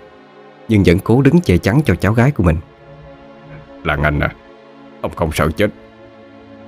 [0.68, 2.56] Nhưng vẫn cố đứng che chắn cho cháu gái của mình.
[3.84, 4.34] Lan Anh à
[5.00, 5.70] Ông không sợ chết.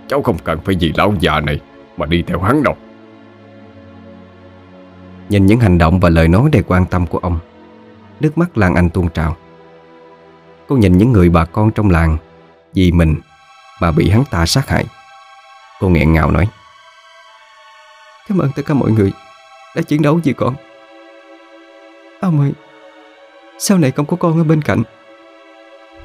[0.09, 1.61] Cháu không cần phải vì lão già này
[1.97, 2.77] Mà đi theo hắn đâu.
[5.29, 7.39] Nhìn những hành động và lời nói đầy quan tâm của ông
[8.21, 9.37] Nước mắt Lan Anh tuôn trào.
[10.69, 12.17] Cô nhìn những người bà con trong làng,
[12.75, 13.17] Vì mình
[13.81, 14.85] mà bị hắn ta sát hại.
[15.81, 16.49] Cô nghẹn ngào nói,
[18.29, 19.13] Cảm ơn tất cả mọi người
[19.77, 20.55] Đã chiến đấu vì con.
[22.21, 22.53] Ông ơi,
[23.59, 24.83] Sau này không có con ở bên cạnh.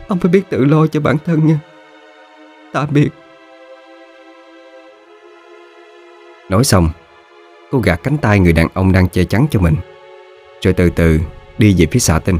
[0.07, 1.59] Ông phải biết tự lo cho bản thân nha.
[2.73, 3.09] Tạm biệt.
[6.49, 6.89] Nói xong,
[7.71, 9.75] Cô gạt cánh tay người đàn ông đang che chắn cho mình,
[10.61, 11.19] Rồi từ từ
[11.63, 12.39] đi về phía xà tinh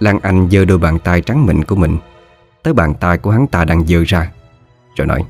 [0.00, 1.98] Lan Anh giơ đôi bàn tay trắng mịn của mình
[2.62, 4.32] Tới bàn tay của hắn ta đang giơ ra
[4.96, 5.24] Rồi nói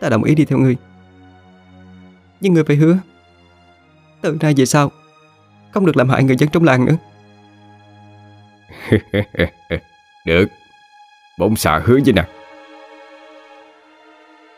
[0.00, 0.76] Ta đồng ý đi theo ngươi.
[2.40, 2.98] Nhưng ngươi phải hứa
[4.20, 4.90] Từ nay về sau
[5.72, 6.96] Không được làm hại người dân trong làng nữa.
[10.26, 10.46] Được
[11.38, 12.28] Bổn xà hứa với nàng.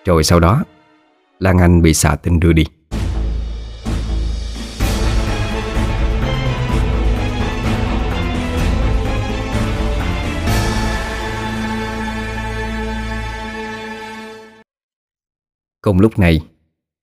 [0.05, 0.65] Rồi sau đó
[1.39, 2.67] Lan Anh bị xà tinh đưa đi
[15.87, 16.41] Cùng lúc này.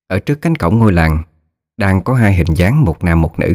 [0.07, 1.23] Ở trước cánh cổng ngôi làng,
[1.77, 3.53] Đang có hai hình dáng một nam một nữ.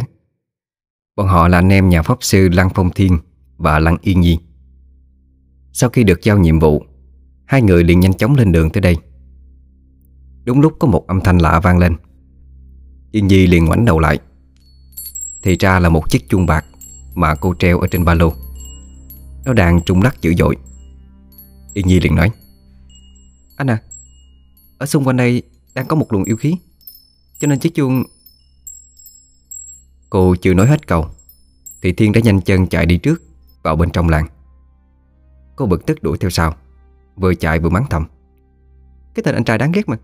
[1.17, 3.19] Bọn họ là anh em nhà pháp sư Lăng Phong Thiên
[3.57, 4.39] Và Lăng Yên Nhi.
[5.73, 6.85] Sau khi được giao nhiệm vụ,
[7.45, 8.97] Hai người liền nhanh chóng lên đường tới đây.
[10.45, 11.97] Đúng lúc có một âm thanh lạ vang lên.
[13.13, 14.19] Yên Nhi liền ngoảnh đầu lại.
[15.43, 16.65] Thì ra là một chiếc chuông bạc
[17.15, 18.33] Mà cô treo ở trên ba lô.
[19.45, 20.57] Nó đang trung lắc dữ dội.
[21.75, 22.31] Yên Nhi liền nói,
[23.57, 23.83] Anh à
[24.79, 25.43] ở xung quanh đây
[25.75, 26.55] đang có một luồng yêu khí.
[27.39, 28.05] Cho nên chiếc chuông
[30.11, 31.07] Cô chưa nói hết câu.
[31.83, 33.23] Thì Thiên đã nhanh chân chạy đi trước,
[33.63, 34.27] Vào bên trong làng.
[35.57, 36.57] Cô bực tức đuổi theo sau,
[37.17, 38.07] Vừa chạy vừa mắng thầm.
[39.15, 39.99] Cái tên anh trai đáng ghét mà,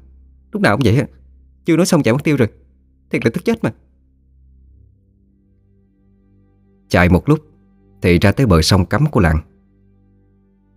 [0.52, 1.06] Lúc nào cũng vậy á,
[1.64, 2.48] Chưa nói xong chạy mất tiêu rồi,
[3.10, 3.72] Thiệt là tức chết mà.
[6.88, 7.38] Chạy một lúc,
[8.02, 9.40] Thì ra tới bờ sông cấm của làng.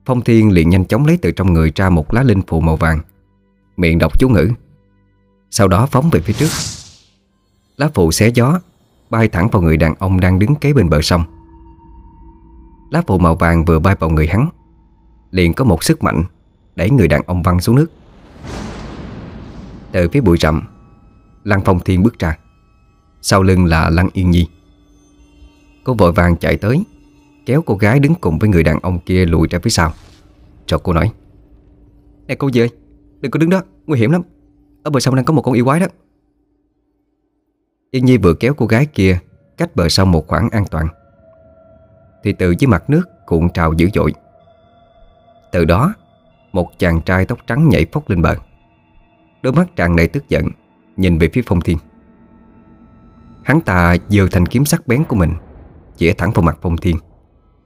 [0.05, 2.75] Phong Thiên liền nhanh chóng lấy từ trong người ra một lá linh phù màu
[2.75, 2.99] vàng
[3.77, 4.49] Miệng đọc chú ngữ.
[5.51, 6.49] Sau đó phóng về phía trước.
[7.77, 8.59] Lá phù xé gió,
[9.09, 11.23] Bay thẳng vào người đàn ông đang đứng kế bên bờ sông.
[12.91, 14.49] Lá phù màu vàng vừa bay vào người hắn.
[15.31, 16.23] Liền có một sức mạnh
[16.75, 17.91] Đẩy người đàn ông văng xuống nước.
[19.91, 20.61] Từ phía bụi rậm,
[21.43, 22.37] Lăng Phong Thiên bước ra.
[23.21, 24.47] Sau lưng là Lăng Yên Nhi.
[25.83, 26.83] Cô vội vàng chạy tới,
[27.45, 29.93] Kéo cô gái đứng cùng với người đàn ông kia lùi ra phía sau.
[30.67, 31.11] Rồi cô nói
[32.27, 32.69] Nè cô gì ơi
[33.19, 34.21] Đừng có đứng đó, nguy hiểm lắm.
[34.83, 35.87] Ở bờ sông đang có một con yêu quái đó.
[37.91, 39.19] Yên Nhi vừa kéo cô gái kia
[39.57, 40.87] Cách bờ sông một khoảng an toàn.
[42.23, 44.13] Thì từ dưới mặt nước cuộn trào dữ dội.
[45.51, 45.93] Từ đó
[46.51, 48.35] Một chàng trai tóc trắng nhảy phóc lên bờ.
[49.41, 50.49] Đôi mắt tràn đầy tức giận
[50.97, 51.77] Nhìn về phía phong thiên.
[53.43, 55.33] Hắn ta giơ thành kiếm sắc bén của mình
[55.97, 56.97] Chỉa thẳng vào mặt phong thiên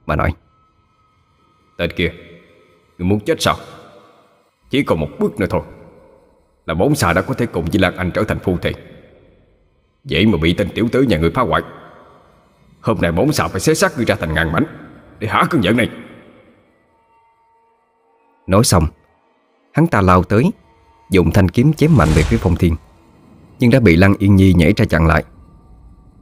[0.06, 0.34] Mà nói
[1.78, 2.12] Tên kia
[2.98, 3.56] Người muốn chết sao?
[4.72, 5.62] Chỉ còn một bước nữa thôi.
[6.66, 8.72] Là bốn xà đã có thể cùng với Lan Anh trở thành phu thề
[10.04, 11.62] Vậy mà bị tên tiểu tử nhà người phá hoại.
[12.80, 14.64] Hôm nay bốn xà phải xé xác ngươi ra thành ngàn mảnh
[15.18, 15.88] Để hả cơn giận này.
[18.46, 18.86] Nói xong,
[19.72, 20.44] Hắn ta lao tới,
[21.10, 22.76] Dùng thanh kiếm chém mạnh về phía phong thiên.
[23.58, 25.24] Nhưng đã bị Lăng Yên Nhi nhảy ra chặn lại.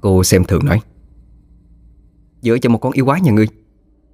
[0.01, 0.81] Cô xem thường nói,
[2.41, 3.49] Dựa cho một con yêu quái nhà ngươi,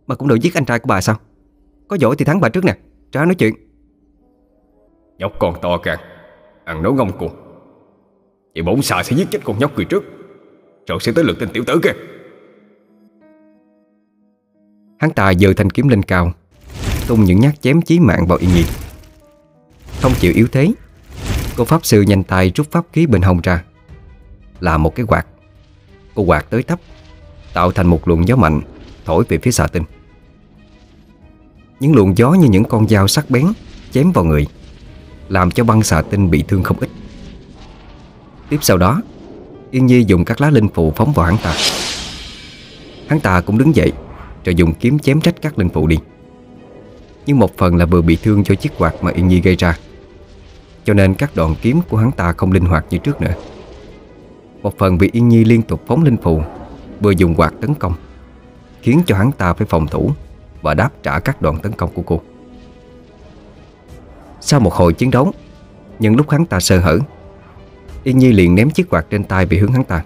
[0.06, 1.16] Mà cũng đòi giết anh trai của bà sao?
[1.88, 2.76] Có giỏi thì thắng bà trước nè
[3.12, 3.65] Ra nói chuyện.
[5.18, 5.98] Nhóc con to càng
[6.64, 7.34] Ăn nói ngông cuồng.
[8.54, 10.04] Vậy bổn xà sẽ giết chết con nhóc người trước,
[10.86, 11.92] Rồi sẽ tới lượt tên tiểu tử kia.
[14.98, 16.32] Hắn ta giơ thanh kiếm lên cao,
[17.06, 18.66] Tung những nhát chém chí mạng vào Yên nhiệt
[20.02, 20.72] Không chịu yếu thế,
[21.56, 23.64] Cô Pháp Sư nhanh tay rút pháp khí bên hông ra,
[24.60, 25.26] Là một cái quạt.
[26.14, 26.80] Cô quạt tới thấp
[27.54, 28.60] Tạo thành một luồng gió mạnh
[29.04, 29.82] Thổi về phía xà tinh.
[31.80, 33.46] Những luồng gió như những con dao sắc bén
[33.90, 34.46] Chém vào người
[35.28, 36.90] làm cho băng xà tinh bị thương không ít.
[38.48, 39.02] Tiếp sau đó
[39.70, 41.54] Yên Nhi dùng các lá linh phụ phóng vào hắn ta.
[43.08, 43.92] Hắn ta cũng đứng dậy
[44.44, 45.96] Rồi dùng kiếm chém trách các linh phụ đi.
[47.26, 49.78] Nhưng một phần là vừa bị thương cho chiếc quạt mà Yên Nhi gây ra.
[50.84, 53.34] Cho nên các đoạn kiếm của hắn ta không linh hoạt như trước nữa.
[54.62, 56.42] Một phần vì Yên Nhi liên tục phóng linh phụ,
[57.00, 57.94] Vừa dùng quạt tấn công
[58.82, 60.10] Khiến cho hắn ta phải phòng thủ
[60.62, 62.22] Và đáp trả các đoạn tấn công của cô.
[64.46, 65.32] Sau một hồi chiến đấu.
[65.98, 66.98] Những lúc hắn ta sơ hở
[68.04, 70.04] Yên Nhi liền ném chiếc quạt trên tay về hướng hắn ta.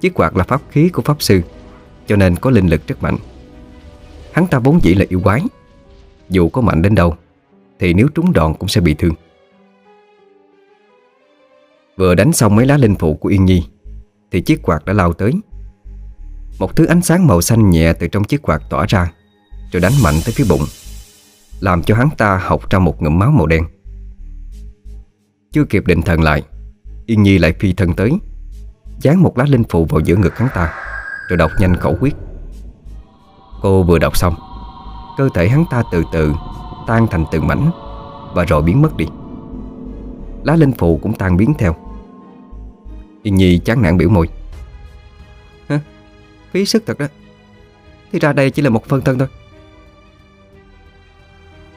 [0.00, 1.40] Chiếc quạt là pháp khí của pháp sư,
[2.06, 3.16] Cho nên có linh lực rất mạnh.
[4.32, 5.42] Hắn ta vốn dĩ là yêu quái,
[6.28, 7.16] Dù có mạnh đến đâu,
[7.78, 9.14] Thì nếu trúng đòn cũng sẽ bị thương.
[11.96, 13.64] Vừa đánh xong mấy lá linh phụ của Yên Nhi,
[14.30, 15.32] Thì chiếc quạt đã lao tới.
[16.58, 19.12] Một thứ ánh sáng màu xanh nhẹ từ trong chiếc quạt tỏa ra,
[19.72, 20.62] Rồi đánh mạnh tới phía bụng.
[21.60, 23.64] Làm cho hắn ta học ra một ngụm máu màu đen.
[25.52, 26.42] Chưa kịp định thần lại,
[27.06, 28.10] Yên Nhi lại phi thân tới,
[29.00, 30.74] Dán một lá linh phụ vào giữa ngực hắn ta,
[31.28, 32.14] Rồi đọc nhanh khẩu quyết.
[33.62, 34.34] Cô vừa đọc xong,
[35.16, 36.34] Cơ thể hắn ta từ từ
[36.86, 37.70] Tan thành từng mảnh
[38.34, 39.06] Và rồi biến mất đi.
[40.44, 41.76] Lá linh phụ cũng tan biến theo.
[43.22, 44.28] Yên Nhi chán nản biểu môi.
[45.68, 45.80] Hả?
[46.50, 47.06] Phí sức thật đó.
[48.12, 49.28] Thì ra đây chỉ là một phân thân thôi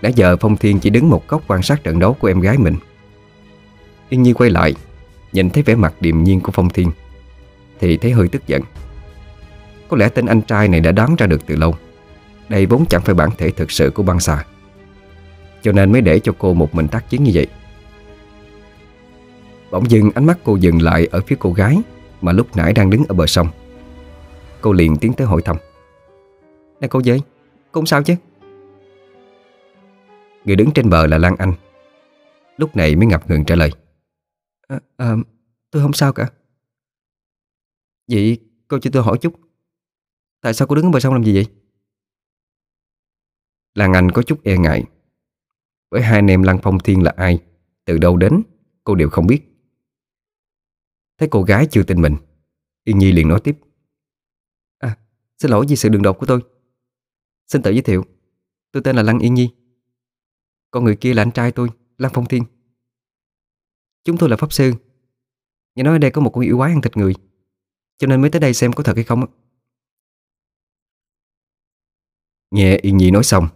[0.04, 2.58] đã giờ Phong Thiên chỉ đứng một góc quan sát trận đấu của em gái
[2.58, 2.76] mình.
[4.10, 4.74] Yên Nhi quay lại
[5.34, 6.92] Nhìn thấy vẻ mặt điềm nhiên của Phong Thiên
[7.80, 8.62] Thì thấy hơi tức giận.
[9.90, 11.76] Có lẽ tên anh trai này đã đoán ra được từ lâu.
[12.50, 14.46] Đây vốn chẳng phải bản thể thực sự của băng xà.
[15.62, 17.48] Cho nên mới để cho cô một mình tác chiến như vậy.
[19.72, 21.78] Bỗng dưng ánh mắt cô dừng lại ở phía cô gái
[22.22, 23.48] Mà lúc nãy đang đứng ở bờ sông.
[24.62, 25.56] Cô liền tiến tới hỏi thăm.
[26.82, 27.22] Nè cô dơi,
[27.72, 28.16] cô không sao chứ?
[30.46, 31.54] Người đứng trên bờ là Lan Anh.
[32.58, 33.72] Lúc này mới ngập ngừng trả lời.
[34.68, 35.16] À, à,
[35.72, 36.30] Tôi không sao cả.
[38.08, 39.34] Vậy cô cho tôi hỏi chút.
[40.42, 41.46] Tại sao cô đứng ở bờ sông làm gì vậy?
[43.74, 44.84] Lan Anh có chút e ngại.
[45.92, 47.40] Với hai anh em Lăng Phong Thiên là ai
[47.86, 48.42] Từ đâu đến
[48.84, 49.42] Cô đều không biết.
[51.18, 52.16] Thấy cô gái chưa tin mình
[52.84, 53.58] Yên Nhi liền nói tiếp.
[54.78, 54.98] À
[55.38, 56.42] xin lỗi vì sự đường đột của tôi.
[57.48, 58.06] Xin tự giới thiệu
[58.72, 59.50] Tôi tên là Lăng Yên Nhi.
[60.74, 62.44] Con người kia là anh trai tôi Lăng Phong Thiên.
[64.04, 64.74] Chúng tôi là pháp sư.
[65.76, 67.14] Nghe nói ở đây có một con yêu quái ăn thịt người.
[67.98, 69.26] Cho nên mới tới đây xem có thật hay không
[72.52, 73.48] Nghe Yên Nhi nói xong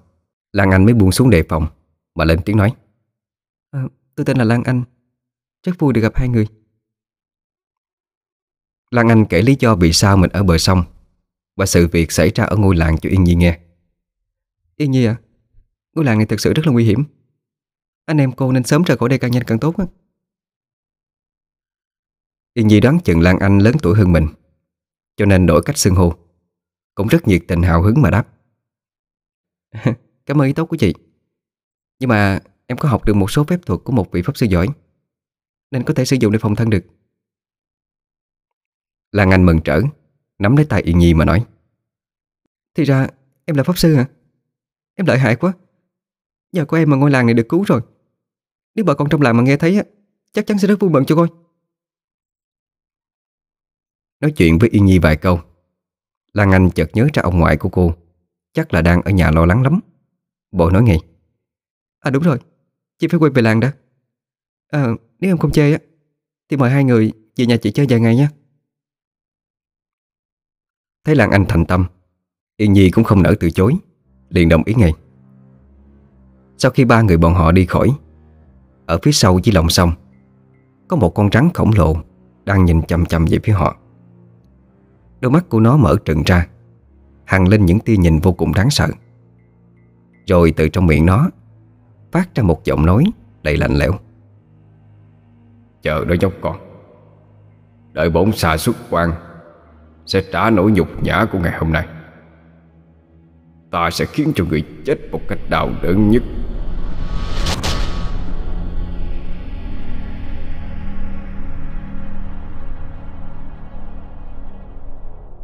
[0.51, 1.67] Lan Anh mới buông xuống đề phòng
[2.15, 2.75] Mà lên tiếng nói.
[3.71, 3.83] À,
[4.15, 4.83] Tôi tên là Lan Anh.
[5.63, 6.47] Rất vui được gặp hai người.
[8.91, 10.83] Lan Anh kể lý do vì sao mình ở bờ sông
[11.55, 13.59] Và sự việc xảy ra ở ngôi làng cho Yên Nhi nghe.
[14.75, 15.17] Yên Nhi à
[15.97, 17.03] Ngôi làng này thực sự rất là nguy hiểm.
[18.05, 19.85] Anh em cô nên sớm rời khỏi đây càng nhanh càng tốt á.
[22.53, 24.27] Yên Nhi đoán chừng Lan Anh lớn tuổi hơn mình,
[25.15, 26.13] Cho nên đổi cách xưng hô.
[26.95, 28.27] Cũng rất nhiệt tình hào hứng mà đáp.
[30.25, 30.93] Cảm ơn ý tốt của chị.
[31.99, 34.45] Nhưng mà em có học được một số phép thuật của một vị pháp sư
[34.49, 34.67] giỏi,
[35.71, 36.85] Nên có thể sử dụng để phòng thân được.
[39.11, 39.81] Lan Anh mừng trở,
[40.39, 41.45] Nắm lấy tay Yên Nhi mà nói.
[42.75, 43.07] Thì ra
[43.45, 44.05] em là pháp sư hả?
[44.95, 45.53] Em lợi hại quá.
[46.57, 47.81] Nhờ có em mà ngôi làng này được cứu rồi.
[48.75, 49.83] Nếu bà con trong làng mà nghe thấy
[50.31, 51.27] Chắc chắn sẽ rất vui mừng cho coi
[54.19, 55.39] Nói chuyện với Yên Nhi vài câu
[56.33, 57.93] Lan Anh chợt nhớ ra ông ngoại của cô
[58.53, 59.79] Chắc là đang ở nhà lo lắng lắm.
[60.51, 60.99] Bộ nói ngay.
[61.99, 62.39] À đúng rồi
[62.99, 63.73] Chị phải quay về làng đã.
[64.67, 64.87] À
[65.19, 65.79] nếu em không chê á
[66.49, 68.29] Thì mời hai người về nhà chị chơi vài ngày nha.
[71.03, 71.85] Thấy Lan Anh thành tâm
[72.57, 73.73] Yên Nhi cũng không nỡ từ chối
[74.29, 74.93] Liền đồng ý ngay
[76.57, 77.89] sau khi ba người bọn họ đi khỏi,
[78.85, 79.91] Ở phía sau dưới lòng sông,
[80.87, 81.95] Có một con rắn khổng lồ
[82.45, 83.77] Đang nhìn chầm chầm về phía họ.
[85.19, 86.47] Đôi mắt của nó mở trừng ra
[87.25, 88.87] Hằng lên những tia nhìn vô cùng đáng sợ.
[90.27, 91.29] Rồi từ trong miệng nó,
[92.11, 93.03] Phát ra một giọng nói
[93.43, 93.91] đầy lạnh lẽo.
[95.81, 96.57] Chờ đó nhóc con.
[97.93, 99.11] Đợi bổn xà xuất quan,
[100.05, 101.87] Sẽ trả nỗi nhục nhã của ngày hôm nay.
[103.71, 106.23] Ta sẽ khiến cho người chết một cách đau đớn nhất.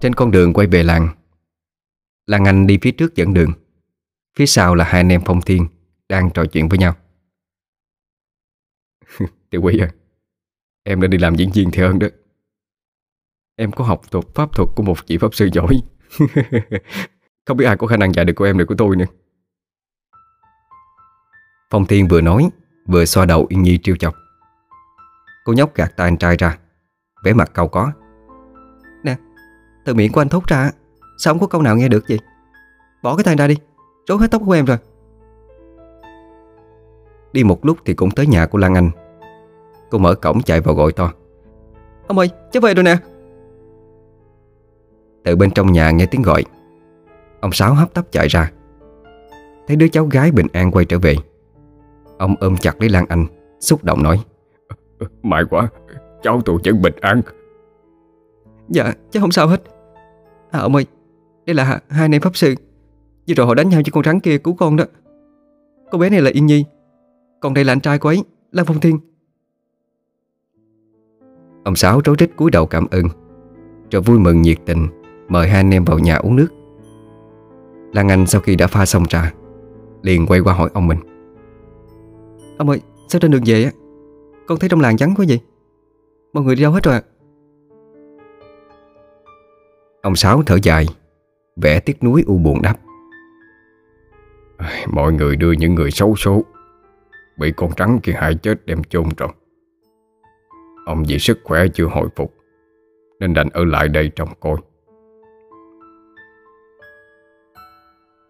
[0.01, 1.09] Trên con đường quay về làng
[2.28, 3.51] Lan Anh đi phía trước dẫn đường.
[4.38, 5.67] Phía sau là hai anh em Phong Thiên
[6.09, 6.95] Đang trò chuyện với nhau.
[9.49, 9.89] Tiểu quý à
[10.84, 12.07] Em đã đi làm diễn viên thì hơn đó.
[13.55, 15.82] Em có học thuộc pháp thuật của một chị pháp sư giỏi.
[17.45, 19.05] Không biết ai có khả năng dạy được của em được của tôi nữa.
[21.69, 22.49] Phong Thiên vừa nói,
[22.87, 24.15] Vừa xoa đầu Yên Nhi trêu chọc.
[25.45, 26.57] Cô nhóc gạt tay anh trai ra,
[27.23, 27.91] vẻ mặt cau có.
[29.03, 29.15] Nè,
[29.85, 30.71] Từ miệng của anh thốt ra,
[31.17, 32.19] Sao không có câu nào nghe được vậy?
[33.03, 33.55] Bỏ cái tay ra đi
[34.07, 34.77] Rối hết tóc của em rồi.
[37.33, 38.91] Đi một lúc thì cũng tới nhà của Lan Anh.
[39.89, 41.11] Cô mở cổng chạy vào gọi to.
[42.07, 42.97] Ông ơi, cháu về rồi nè.
[45.23, 46.43] Từ bên trong nhà nghe tiếng gọi
[47.43, 48.51] Ông Sáu hấp tấp chạy ra.
[49.67, 51.15] Thấy đứa cháu gái bình an quay trở về.
[52.17, 53.25] Ông ôm chặt lấy Lan Anh
[53.59, 54.19] Xúc động nói
[55.23, 55.69] May quá
[56.21, 57.21] Cháu tôi vẫn bình an.
[58.69, 59.63] Dạ cháu không sao hết.
[60.51, 60.85] À ông ơi
[61.45, 62.55] Đây là hai anh em pháp sư.
[63.27, 64.85] Vừa rồi họ đánh nhau cho con rắn kia cứu con đó.
[65.91, 66.65] Cô bé này là Yên Nhi
[67.39, 68.99] Còn đây là anh trai của ấy Lan Phong Thiên.
[71.63, 73.05] Ông Sáu rối rít cúi đầu cảm ơn
[73.91, 74.87] Rồi vui mừng nhiệt tình
[75.27, 76.47] Mời hai anh em vào nhà uống nước
[77.93, 79.33] Lan Anh sau khi đã pha xong trà
[80.01, 80.99] Liền quay qua hỏi ông mình
[82.57, 83.71] Ông ơi sao trên đường về á
[84.47, 85.39] Con thấy trong làng vắng quá vậy?
[86.33, 87.01] Mọi người đi đâu hết rồi à
[90.01, 90.85] Ông Sáu thở dài
[91.55, 92.75] Vẽ tiếc núi u buồn đáp.
[94.87, 96.43] Mọi người đưa những người xấu số
[97.37, 99.29] Bị con trắng kia hại chết đem chôn rồi
[100.85, 102.33] Ông vì sức khỏe chưa hồi phục
[103.19, 104.57] Nên đành ở lại đây trông coi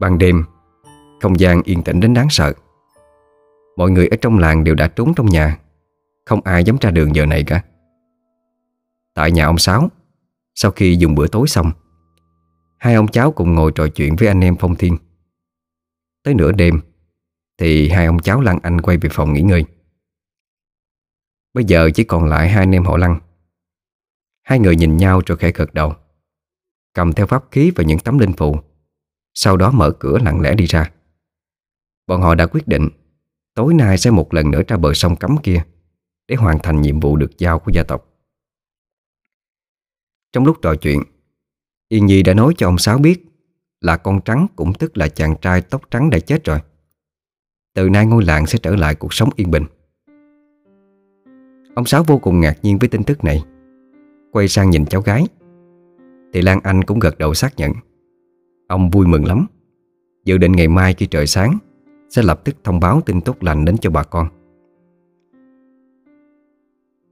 [0.03, 0.43] Ban đêm,
[1.21, 2.53] Không gian yên tĩnh đến đáng sợ.
[3.77, 5.59] Mọi người ở trong làng đều đã trốn trong nhà.
[6.25, 7.63] Không ai dám ra đường giờ này cả.
[9.13, 9.89] Tại nhà ông Sáu,
[10.55, 11.71] Sau khi dùng bữa tối xong,
[12.77, 14.97] Hai ông cháu cùng ngồi trò chuyện với anh em Phong Thiên.
[16.23, 16.81] Tới nửa đêm,
[17.57, 19.65] Thì hai ông cháu Lăng Anh quay về phòng nghỉ ngơi.
[21.53, 23.19] Bây giờ chỉ còn lại hai anh em họ Lăng
[24.43, 25.93] Hai người nhìn nhau rồi khẽ gật đầu,
[26.93, 28.59] Cầm theo pháp khí và những tấm linh phụ
[29.33, 30.91] sau đó mở cửa lặng lẽ đi ra.
[32.07, 32.89] Bọn họ đã quyết định
[33.55, 35.63] Tối nay sẽ một lần nữa ra bờ sông cấm kia
[36.27, 38.09] Để hoàn thành nhiệm vụ được giao của gia tộc.
[40.33, 41.03] Trong lúc trò chuyện,
[41.89, 43.23] Yên Nhi đã nói cho ông Sáu biết
[43.81, 46.59] Là con trắng cũng tức là chàng trai tóc trắng đã chết rồi.
[47.73, 49.63] Từ nay ngôi làng sẽ trở lại cuộc sống yên bình.
[51.75, 53.43] Ông Sáu vô cùng ngạc nhiên với tin tức này.
[54.31, 55.25] Quay sang nhìn cháu gái,
[56.33, 57.71] Thì Lan Anh cũng gật đầu xác nhận.
[58.73, 59.45] Ông vui mừng lắm.
[60.25, 61.57] Dự định ngày mai khi trời sáng,
[62.09, 64.27] Sẽ lập tức thông báo tin tốt lành đến cho bà con.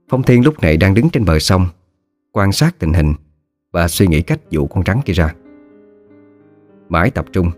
[0.08, 1.66] Phong Thiên lúc này đang đứng trên bờ sông,
[2.32, 3.14] Quan sát tình hình
[3.72, 5.34] Và suy nghĩ cách dụ con rắn kia ra.
[6.88, 7.50] Mãi tập trung,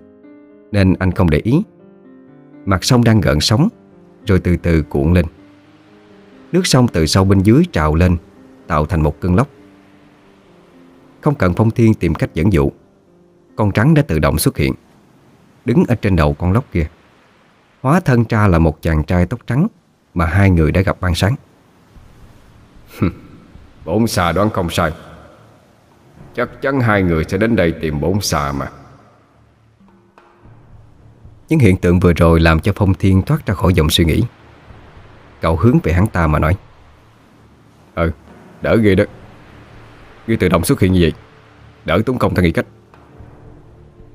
[0.72, 1.62] Nên anh không để ý.
[2.64, 3.68] Mặt sông đang gợn sóng,
[4.26, 5.26] Rồi từ từ cuộn lên.
[6.52, 8.16] Nước sông từ sâu bên dưới trào lên,
[8.66, 9.48] Tạo thành một cơn lốc.
[11.20, 12.70] Không cần Phong Thiên tìm cách dẫn dụ
[13.56, 14.74] con trắng đã tự động xuất hiện.
[15.64, 16.86] Đứng ở trên đầu con lóc kia
[17.82, 19.66] Hóa thân ra là một chàng trai tóc trắng
[20.14, 21.34] Mà hai người đã gặp ban sáng.
[23.84, 24.92] Bổn xà đoán không sai.
[26.34, 28.70] Chắc chắn hai người sẽ đến đây tìm bổn xà mà.
[31.48, 34.22] Những hiện tượng vừa rồi làm cho Phong Thiên thoát ra khỏi dòng suy nghĩ.
[35.40, 36.56] Cậu hướng về hắn ta mà nói.
[37.94, 38.10] Ừ,
[38.62, 39.04] đỡ ghê đó.
[40.26, 41.12] Ngươi tự động xuất hiện như vậy
[41.84, 42.66] Đỡ tốn công ta nghĩ cách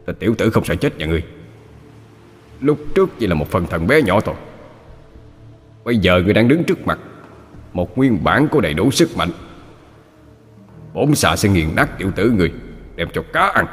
[0.10, 1.24] Ta tiểu tử không sợ chết nhà ngươi.
[2.62, 4.36] Lúc trước chỉ là một phần thần bé nhỏ thôi.
[5.84, 6.99] Bây giờ ngươi đang đứng trước mặt
[7.74, 9.30] Một nguyên bản có đầy đủ sức mạnh.
[10.93, 12.53] Bổn xà sẽ nghiền nát tiểu tử người
[12.95, 13.66] Đem cho cá ăn.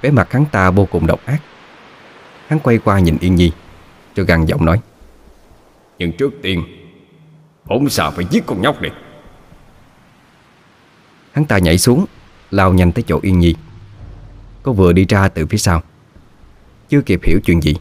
[0.00, 1.38] Vẻ mặt hắn ta vô cùng độc ác.
[2.46, 3.52] Hắn quay qua nhìn Yên Nhi
[4.14, 4.80] Cho gằn giọng nói.
[5.98, 6.62] Nhưng trước tiên
[7.64, 8.92] Bổn xà phải giết con nhóc này.
[11.32, 12.06] Hắn ta nhảy xuống
[12.52, 13.54] Lao nhanh tới chỗ Yên Nhi.
[14.62, 15.82] Cô vừa đi ra từ phía sau.
[16.88, 17.74] Chưa kịp hiểu chuyện gì,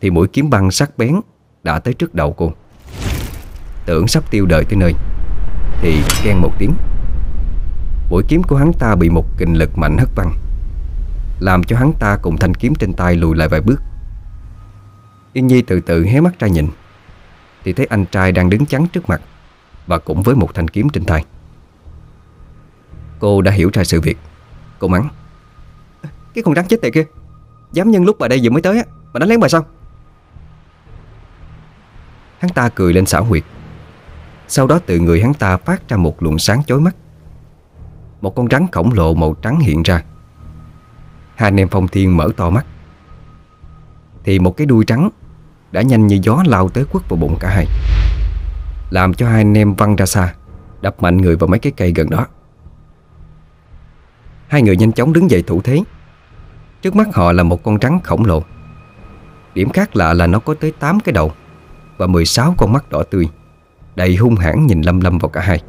[0.00, 1.20] Thì mũi kiếm băng sắc bén
[1.62, 2.52] Đã tới trước đầu cô.
[3.86, 4.94] Tưởng sắp tiêu đời tới nơi,
[5.80, 6.74] Thì khen một tiếng.
[8.10, 10.32] Mũi kiếm của hắn ta bị một kình lực mạnh hất văng,
[11.38, 13.82] Làm cho hắn ta cùng thanh kiếm trên tay lùi lại vài bước.
[15.32, 16.68] Yên Nhi từ từ hé mắt ra nhìn,
[17.64, 19.20] Thì thấy anh trai đang đứng chắn trước mặt
[19.86, 21.24] Và cũng với một thanh kiếm trên tay.
[23.20, 24.18] Cô đã hiểu ra sự việc.
[24.78, 25.08] Cô mắng.
[26.34, 27.04] Cái con rắn chết tiệt kia
[27.72, 29.64] Dám nhân lúc bà đây vừa mới tới á Mà đánh lén bà sao?
[32.38, 33.42] Hắn ta cười lên xảo huyệt.
[34.48, 36.96] Sau đó từ người hắn ta phát ra một luồng sáng chói mắt.
[38.20, 40.02] Một con rắn khổng lồ màu trắng hiện ra.
[41.34, 42.66] Hai anh em phong thiên mở to mắt.
[44.24, 45.10] Thì một cái đuôi trắng
[45.72, 47.66] Đã nhanh như gió lao tới quất vào bụng cả hai.
[48.90, 50.34] Làm cho hai anh em văng ra xa
[50.80, 52.26] Đập mạnh người vào mấy cái cây gần đó
[54.50, 55.82] Hai người nhanh chóng đứng dậy thủ thế.
[56.82, 58.42] Trước mắt họ là một con rắn khổng lồ.
[59.54, 61.32] Điểm khác lạ là nó có tới 8 cái đầu
[61.96, 63.28] Và 16 con mắt đỏ tươi
[63.94, 65.62] Đầy hung hãn nhìn lâm lâm vào cả hai.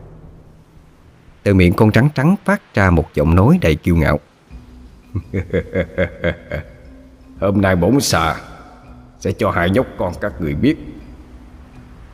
[1.43, 4.19] Từ miệng con rắn trắng phát ra một giọng nói đầy kiêu ngạo.
[7.39, 8.35] Hôm nay bổn xà
[9.19, 10.77] Sẽ cho hai nhóc con các người biết.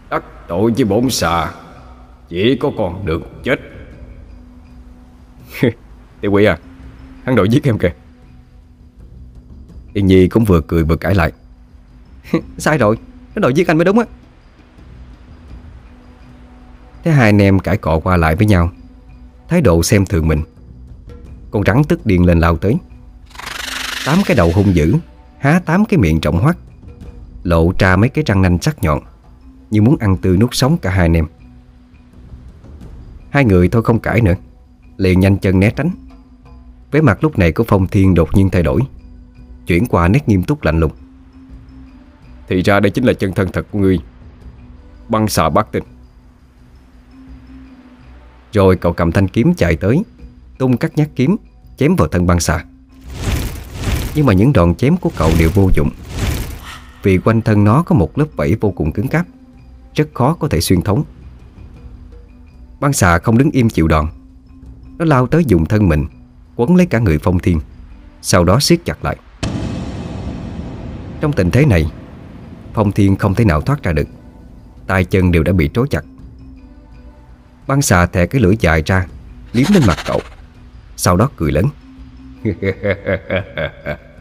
[0.10, 1.52] Đắc tội với bổn xà
[2.30, 3.60] Chỉ có con được chết
[6.22, 6.58] Tiểu quỷ à
[7.24, 7.94] Hắn đội giết em kìa.
[9.94, 11.32] Yên Nhi cũng vừa cười vừa cãi lại.
[12.58, 12.98] Sai rồi,
[13.36, 14.06] Nó đòi giết anh mới đúng á.
[17.04, 18.72] Thế hai anh em cãi cọ qua lại với nhau.
[19.48, 20.44] Thái độ xem thường mình.
[21.52, 22.76] Con rắn tức điên lên lao tới.
[24.06, 24.96] Tám cái đầu hung dữ,
[25.40, 26.58] Há tám cái miệng trọng hoắt
[27.44, 29.00] Lộ ra mấy cái răng nanh sắc nhọn,
[29.70, 31.26] Như muốn ăn tươi nuốt sống cả hai anh em.
[33.30, 34.36] Hai người thôi không cãi nữa,
[34.98, 36.07] Liền nhanh chân né tránh.
[36.92, 38.82] Vẻ mặt lúc này của Phong Thiên đột nhiên thay đổi.
[39.68, 40.92] Chuyển qua nét nghiêm túc lạnh lùng.
[42.48, 44.00] Thì ra đây chính là chân thân thật của ngươi.
[45.10, 45.84] Băng xà bát tinh.
[48.54, 50.04] Rồi cậu cầm thanh kiếm chạy tới
[50.58, 51.36] Tung các nhát kiếm
[51.78, 52.66] Chém vào thân băng xà.
[54.16, 55.90] Nhưng mà những đòn chém của cậu đều vô dụng.
[57.04, 59.26] Vì quanh thân nó có một lớp vảy vô cùng cứng cáp
[59.96, 61.04] Rất khó có thể xuyên thống
[62.80, 64.08] Băng xà không đứng im chịu đòn.
[64.98, 66.06] Nó lao tới dùng thân mình
[66.58, 67.60] Quấn lấy cả người phong thiên,
[68.22, 69.18] Sau đó siết chặt lại.
[71.22, 71.92] Trong tình thế này,
[72.74, 74.08] Phong thiên không thể nào thoát ra được.
[74.88, 76.02] Tay chân đều đã bị trói chặt.
[77.68, 79.06] Băng xà thè cái lưỡi dài ra,
[79.54, 80.20] Liếm lên mặt cậu,
[80.96, 81.66] Sau đó cười lớn.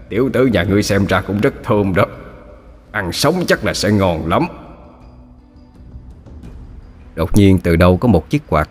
[0.09, 2.07] Tiểu tử nhà ngươi xem ra cũng rất thơm đó.
[2.91, 4.47] Ăn sống chắc là sẽ ngon lắm.
[7.14, 8.68] Đột nhiên từ đâu có một chiếc quạt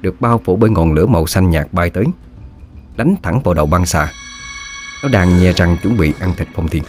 [0.00, 2.04] Được bao phủ bởi ngọn lửa màu xanh nhạt bay tới.
[2.96, 4.12] Đánh thẳng vào đầu băng xà.
[5.02, 6.82] Nó đang nhe răng chuẩn bị ăn thịt phong thiên.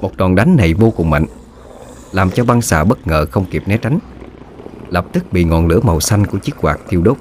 [0.00, 1.26] Một đòn đánh này vô cùng mạnh
[2.12, 3.98] Làm cho băng xà bất ngờ không kịp né tránh.
[4.88, 7.16] Lập tức bị ngọn lửa màu xanh của chiếc quạt thiêu đốt.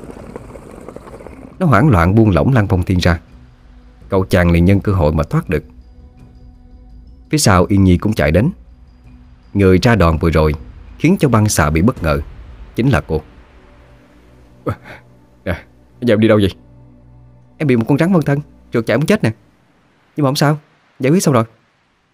[1.59, 3.19] Nó hoảng loạn buông lỏng lăng phong thiên ra.
[4.09, 5.63] Cậu chàng liền nhân cơ hội mà thoát được.
[7.29, 8.49] Phía sau Yên Nhi cũng chạy đến.
[9.53, 10.53] Người ra đòn vừa rồi
[10.99, 12.19] Khiến cho băng xà bị bất ngờ
[12.75, 13.21] Chính là cô.
[15.43, 15.63] À,
[16.01, 16.68] giờ em đi đâu vậy?
[17.59, 18.39] Em bị một con rắn vân thân
[18.73, 19.31] Trượt chạy muốn chết nè.
[20.15, 20.59] Nhưng mà không sao
[20.99, 21.43] Giải quyết xong rồi.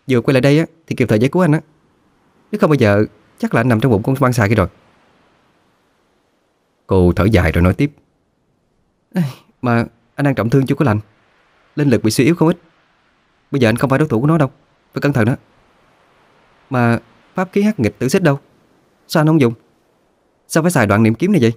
[0.10, 1.62] Vừa quay lại đây á Thì kịp thời giải cứu anh á.
[2.52, 3.06] Nếu không bây giờ
[3.38, 4.68] Chắc là anh nằm trong bụng con băng xà kia rồi.
[6.88, 7.91] Cô thở dài rồi nói tiếp.
[9.14, 9.22] Ê,
[9.62, 9.86] Mà
[10.16, 11.00] anh đang trọng thương chưa có lành.
[11.76, 12.58] Linh lực bị suy yếu không ít.
[13.52, 14.52] Bây giờ anh không phải đối thủ của nó đâu
[14.93, 15.36] Phải cẩn thận đó.
[16.70, 17.00] Mà
[17.36, 18.39] pháp khí hắc nghịch tử xích đâu?
[19.08, 19.54] Sao anh không dùng?
[20.48, 21.54] Sao phải xài đoạn niệm kiếm này vậy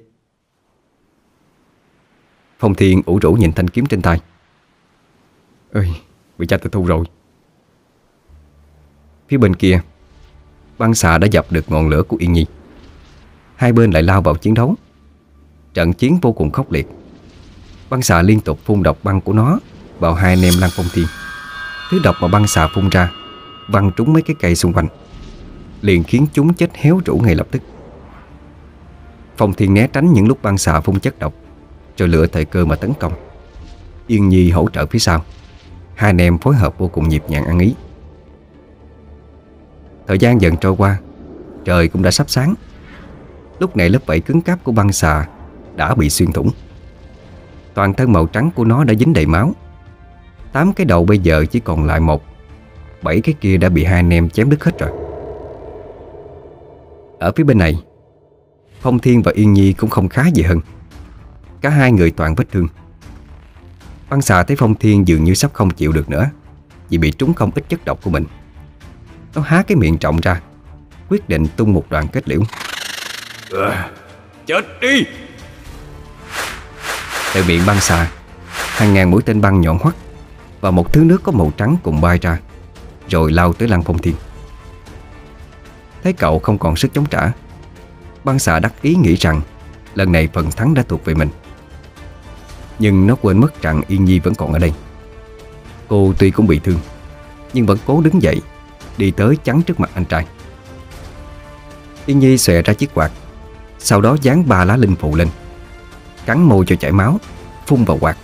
[2.59, 4.21] Phong Thiên ủ rũ nhìn thanh kiếm trên tay.
[5.73, 5.91] Ơi,
[6.39, 7.05] Bị cha tôi thu rồi.
[9.29, 9.81] Phía bên kia,
[10.79, 12.47] Băng xà đã dập được ngọn lửa của Yên Nhi.
[13.57, 14.75] Hai bên lại lao vào chiến đấu.
[15.75, 16.89] Trận chiến vô cùng khốc liệt.
[17.91, 19.59] Băng xà liên tục phun độc băng của nó
[19.99, 21.07] Vào hai anh em Lăng Phong Thiên.
[21.91, 23.13] Thứ độc mà băng xà phun ra,
[23.69, 24.87] Văng trúng mấy cái cây xung quanh,
[25.83, 27.63] Liền khiến chúng chết héo rũ ngay lập tức.
[29.37, 31.35] Phong Thiên né tránh những lúc băng xà phun chất độc.
[31.99, 33.13] Rồi lựa thời cơ mà tấn công.
[34.07, 35.25] Yên Nhi hỗ trợ phía sau.
[35.95, 37.75] Hai anh em phối hợp vô cùng nhịp nhàng ăn ý.
[40.07, 40.99] Thời gian dần trôi qua,
[41.65, 42.55] Trời cũng đã sắp sáng.
[43.59, 45.29] Lúc này lớp vảy cứng cáp của băng xà
[45.77, 46.51] Đã bị xuyên thủng.
[47.75, 49.53] Toàn thân màu trắng của nó đã dính đầy máu.
[50.53, 52.23] Tám cái đầu bây giờ chỉ còn lại một.
[53.03, 54.91] Bảy cái kia đã bị hai anh em chém đứt hết rồi.
[57.19, 57.83] Ở phía bên này,
[58.81, 60.61] Phong Thiên và Yên Nhi cũng không khá gì hơn.
[61.61, 62.69] Cả hai người toàn vết thương.
[64.09, 66.31] Băng xà thấy Phong Thiên dường như sắp không chịu được nữa
[66.89, 68.25] Vì bị trúng không ít chất độc của mình.
[69.35, 70.41] Nó há cái miệng trọng ra
[71.09, 72.41] Quyết định tung một đoạn kết liễu.
[73.61, 73.91] À,
[74.47, 75.05] Chết đi!
[77.35, 78.11] Từ miệng băng xà
[78.51, 79.95] Hàng ngàn mũi tên băng nhọn hoắt
[80.61, 82.39] Và một thứ nước có màu trắng cùng bay ra
[83.09, 84.15] Rồi lao tới Lăng Phong Thiên.
[86.03, 87.33] Thấy cậu không còn sức chống trả
[88.25, 89.41] Băng xà đắc ý nghĩ rằng
[89.95, 91.29] Lần này phần thắng đã thuộc về mình
[92.79, 94.73] nhưng nó quên mất rằng Yên Nhi vẫn còn ở đây.
[95.89, 96.79] Cô tuy cũng bị thương,
[97.53, 98.41] Nhưng vẫn cố đứng dậy,
[98.97, 100.27] Đi tới chắn trước mặt anh trai.
[102.07, 103.11] Yên Nhi xòe ra chiếc quạt,
[103.79, 105.29] Sau đó dán ba lá linh phụ lên,
[106.27, 107.19] Cắn môi cho chảy máu,
[107.67, 108.17] Phun vào quạt.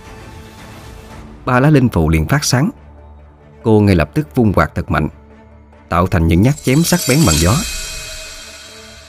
[1.45, 2.69] Ba lá linh phụ liền phát sáng.
[3.63, 5.07] Cô ngay lập tức vung quạt thật mạnh,
[5.89, 7.55] Tạo thành những nhát chém sắc bén bằng gió.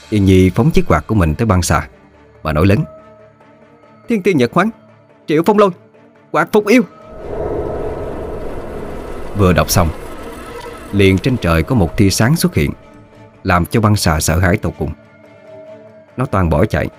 [0.09, 1.87] Yên Nhi phóng chiếc quạt của mình tới băng xà
[2.41, 2.83] Và nổi lớn.
[4.09, 4.69] Thiên tiên nhật khoáng
[5.27, 5.69] Triệu phong lôi,
[6.31, 6.81] Quạt phục yêu.
[9.37, 9.89] Vừa đọc xong,
[10.91, 12.71] Liền trên trời có một tia sáng xuất hiện,
[13.43, 14.91] Làm cho băng xà sợ hãi tột cùng.
[16.17, 16.89] Nó toàn bỏ chạy,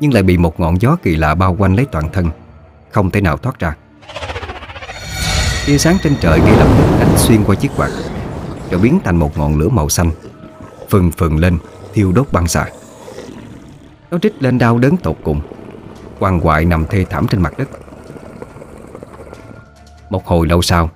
[0.00, 2.30] Nhưng lại bị một ngọn gió kỳ lạ bao quanh lấy toàn thân,
[2.90, 3.76] Không thể nào thoát ra.
[5.66, 7.90] Tia sáng trên trời ngay lập tức đánh xuyên qua chiếc quạt,
[8.70, 10.10] Rồi biến thành một ngọn lửa màu xanh,
[10.88, 11.58] Phừng phừng lên,
[11.92, 12.66] Thiêu đốt băng xà.
[14.10, 15.40] Nó trích lên đau đớn tột cùng
[16.18, 17.68] quằn quại nằm thê thảm trên mặt đất.
[20.10, 20.90] Một hồi lâu sau,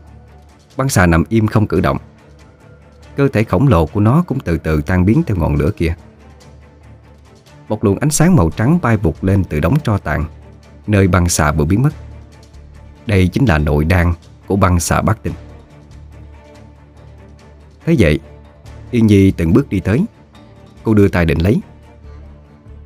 [0.77, 1.99] Băng xà nằm im không cử động.
[3.17, 5.95] Cơ thể khổng lồ của nó cũng từ từ tan biến theo ngọn lửa kia.
[7.69, 10.25] Một luồng ánh sáng màu trắng bay vụt lên từ đống tro tàn,
[10.87, 11.91] Nơi băng xà vừa biến mất.
[13.07, 14.13] Đây chính là nội đan
[14.47, 15.33] của băng xà Bắc Tinh.
[17.87, 18.21] Thế vậy,
[18.91, 20.05] Yên Nhi từng bước đi tới.
[20.83, 21.61] Cô đưa tay định lấy.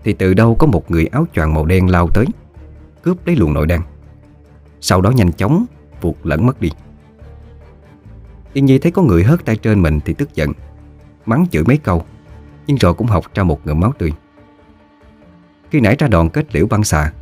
[0.06, 2.26] Thì từ đâu có một người áo choàng màu đen lao tới,
[3.02, 3.80] Cướp lấy luồng nội đan.
[4.80, 5.66] Sau đó nhanh chóng
[6.00, 6.70] vụt lẫn mất đi.
[8.52, 10.52] Yên Nhi thấy có người hớt tay trên mình thì tức giận,
[11.26, 12.04] Mắng chửi mấy câu,
[12.66, 14.12] Nhưng rồi cũng học ra một ngụm máu tươi.
[15.70, 17.12] Khi nãy ra đòn kết liễu băng xà,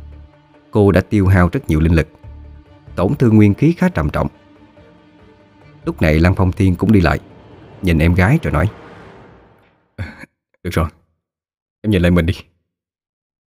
[0.71, 2.07] Cô đã tiêu hao rất nhiều linh lực,
[2.95, 4.27] Tổn thương nguyên khí khá trầm trọng.
[5.85, 7.19] Lúc này Lăng Phong Thiên cũng đi lại,
[7.81, 8.69] Nhìn em gái rồi nói,
[10.63, 10.87] Được rồi,
[11.81, 12.33] Em nhìn lại mình đi.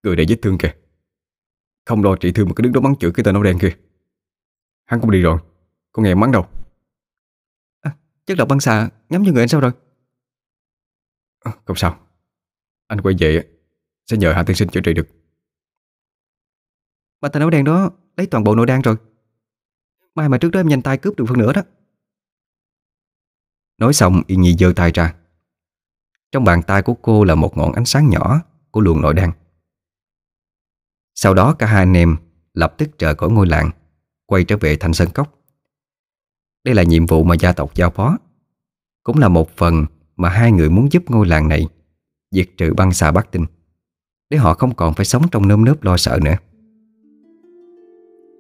[0.09, 0.75] Người đã vết thương kìa.
[1.85, 3.77] Không lo trị thương mà cứ đứng đó mắng chửi cái tên áo đen kia.
[4.85, 5.39] Hắn cũng đi rồi.
[5.93, 6.47] Có nghe mắng đâu.
[7.81, 9.73] À, Chất độc băng xà nhắm vô người anh sao rồi?
[11.41, 11.99] À, Không sao.
[12.87, 13.49] Anh quay về
[14.07, 15.09] Sẽ nhờ Hạ Tiên Sinh chữa trị được.
[17.21, 18.97] Mà tên áo đen đó Lấy toàn bộ nội đan rồi.
[20.15, 21.63] Mai mà trước đó em nhanh tay cướp được phần nữa đó.
[23.79, 25.15] Nói xong Yên Nhi giơ tay ra.
[26.33, 28.41] Trong bàn tay của cô là một ngọn ánh sáng nhỏ
[28.71, 29.33] Của luồng nội đan
[31.21, 32.17] sau đó cả hai anh em
[32.55, 33.71] Lập tức rời khỏi ngôi làng,
[34.27, 35.39] Quay trở về thành sân cốc.
[36.65, 38.19] Đây là nhiệm vụ mà gia tộc giao phó.
[39.03, 39.85] Cũng là một phần
[40.17, 41.67] Mà hai người muốn giúp ngôi làng này
[42.31, 43.47] Diệt trừ băng xà Bắc Tinh,
[44.31, 46.37] Để họ không còn phải sống trong nơm nớp lo sợ nữa.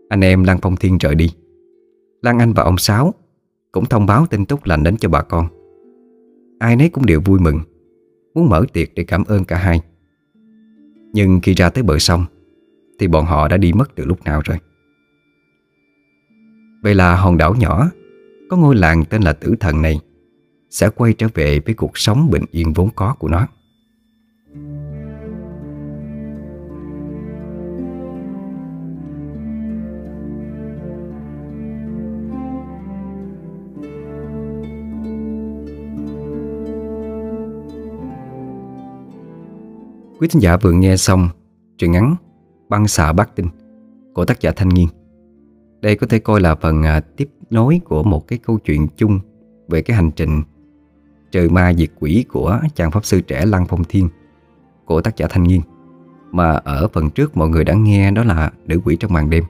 [0.09, 1.31] Anh em Lăng Phong Thiên rời đi.
[2.23, 3.15] Lan Anh và ông Sáu
[3.73, 5.49] Cũng thông báo tin tốt lành đến cho bà con.
[6.59, 7.61] Ai nấy cũng đều vui mừng,
[8.35, 9.81] Muốn mở tiệc để cảm ơn cả hai.
[11.13, 12.27] Nhưng khi ra tới bờ sông
[12.99, 14.59] thì bọn họ đã đi mất từ lúc nào rồi.
[16.83, 17.91] Vậy là hòn đảo nhỏ,
[18.51, 20.01] Có ngôi làng tên là Tử Thần này,
[20.71, 23.47] Sẽ quay trở về với cuộc sống bình yên vốn có của nó.
[40.21, 41.29] Quý thính giả vừa nghe xong
[41.79, 42.17] truyện ngắn
[42.69, 43.49] Băng xà bát Tinh
[44.15, 44.89] của tác giả Thanh Nghiên.
[45.81, 49.21] Đây có thể coi là phần à, tiếp nối của một cái câu chuyện chung
[49.69, 50.43] Về cái hành trình
[51.31, 54.09] trời ma diệt quỷ của chàng pháp sư trẻ Lăng Phong Thiên
[54.85, 55.61] Của tác giả Thanh Nghiên,
[56.31, 59.45] Mà ở phần trước mọi người đã nghe đó là Nữ quỷ trong màn đêm.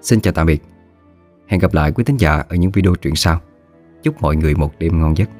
[0.00, 0.62] Xin chào tạm biệt.
[1.46, 3.40] Hẹn gặp lại quý thính giả ở những video truyện sau.
[4.02, 5.30] Chúc mọi người một đêm ngon giấc.